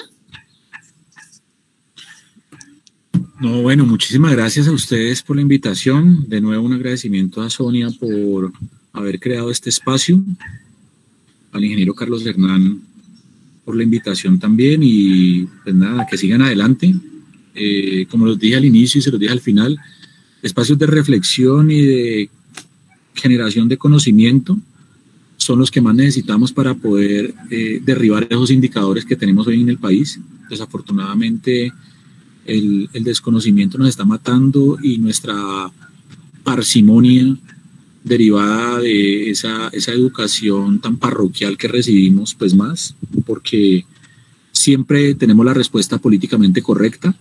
[3.41, 6.28] No, bueno, muchísimas gracias a ustedes por la invitación.
[6.28, 8.53] De nuevo un agradecimiento a Sonia por
[8.93, 10.22] haber creado este espacio,
[11.51, 12.82] al ingeniero Carlos Hernán
[13.64, 16.95] por la invitación también y pues nada, que sigan adelante.
[17.55, 19.78] Eh, como los dije al inicio y se los dije al final,
[20.43, 22.30] espacios de reflexión y de
[23.14, 24.59] generación de conocimiento
[25.38, 29.70] son los que más necesitamos para poder eh, derribar esos indicadores que tenemos hoy en
[29.70, 30.20] el país.
[30.51, 31.72] Desafortunadamente,
[32.47, 35.70] el, desconocimiento nos está matando y nuestra
[36.43, 37.36] parsimonia
[38.03, 42.95] derivada de esa, esa educación tan parroquial que recibimos, pues más,
[43.26, 43.84] porque
[44.53, 47.14] siempre tenemos la respuesta políticamente correcta,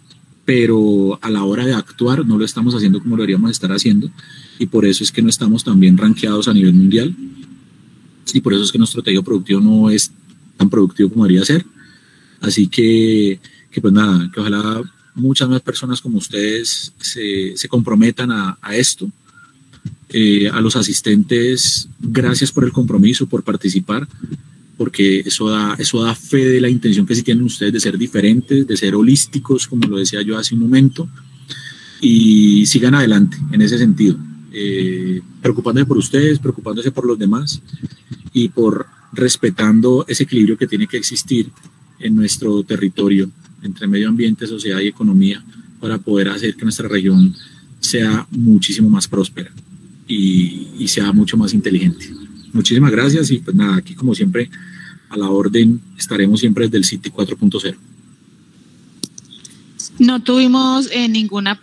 [0.46, 4.10] pero a la hora de actuar no lo estamos haciendo como lo deberíamos estar haciendo
[4.58, 7.16] y por eso es que no estamos tan bien rankeados a nivel mundial
[8.34, 10.12] y por eso es que nuestro tejido productivo no es
[10.58, 11.66] tan productivo como debería ser.
[12.42, 13.40] Así que,
[13.72, 14.82] que pues nada, que ojalá
[15.20, 19.10] muchas más personas como ustedes se, se comprometan a, esto.
[20.12, 24.08] Eh, a los asistentes, gracias por el compromiso, por participar,
[24.76, 27.98] porque eso da, eso da fe de la intención que sí tienen ustedes de ser
[27.98, 31.08] diferentes, de ser holísticos, como lo decía yo hace un momento,
[32.02, 34.18] y sigan adelante en ese sentido,
[34.52, 37.62] eh, preocupándose por ustedes, preocupándose por los demás
[38.34, 41.52] y por respetando ese equilibrio que tiene que existir
[42.00, 43.30] en nuestro territorio
[43.62, 45.44] entre medio ambiente, sociedad y economía
[45.80, 47.36] para poder hacer que nuestra región
[47.80, 49.52] sea muchísimo más próspera
[50.08, 52.10] y, sea mucho más inteligente.
[52.52, 54.50] Muchísimas gracias y pues nada, aquí como siempre
[55.10, 57.76] a la orden, estaremos siempre desde el City 4.0.
[60.00, 61.60] No tuvimos eh, ninguna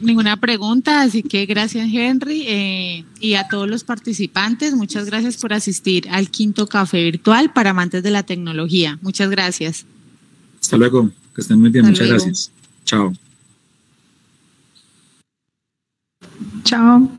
[0.00, 5.52] ninguna pregunta, así que gracias Henry eh, y a todos los participantes, muchas gracias por
[5.52, 8.98] asistir al quinto café virtual para amantes de la tecnología.
[9.02, 9.86] Muchas gracias.
[10.60, 12.50] Hasta luego, que estén muy bien, muchas gracias.
[12.84, 13.12] Chao.
[16.64, 17.18] Chao.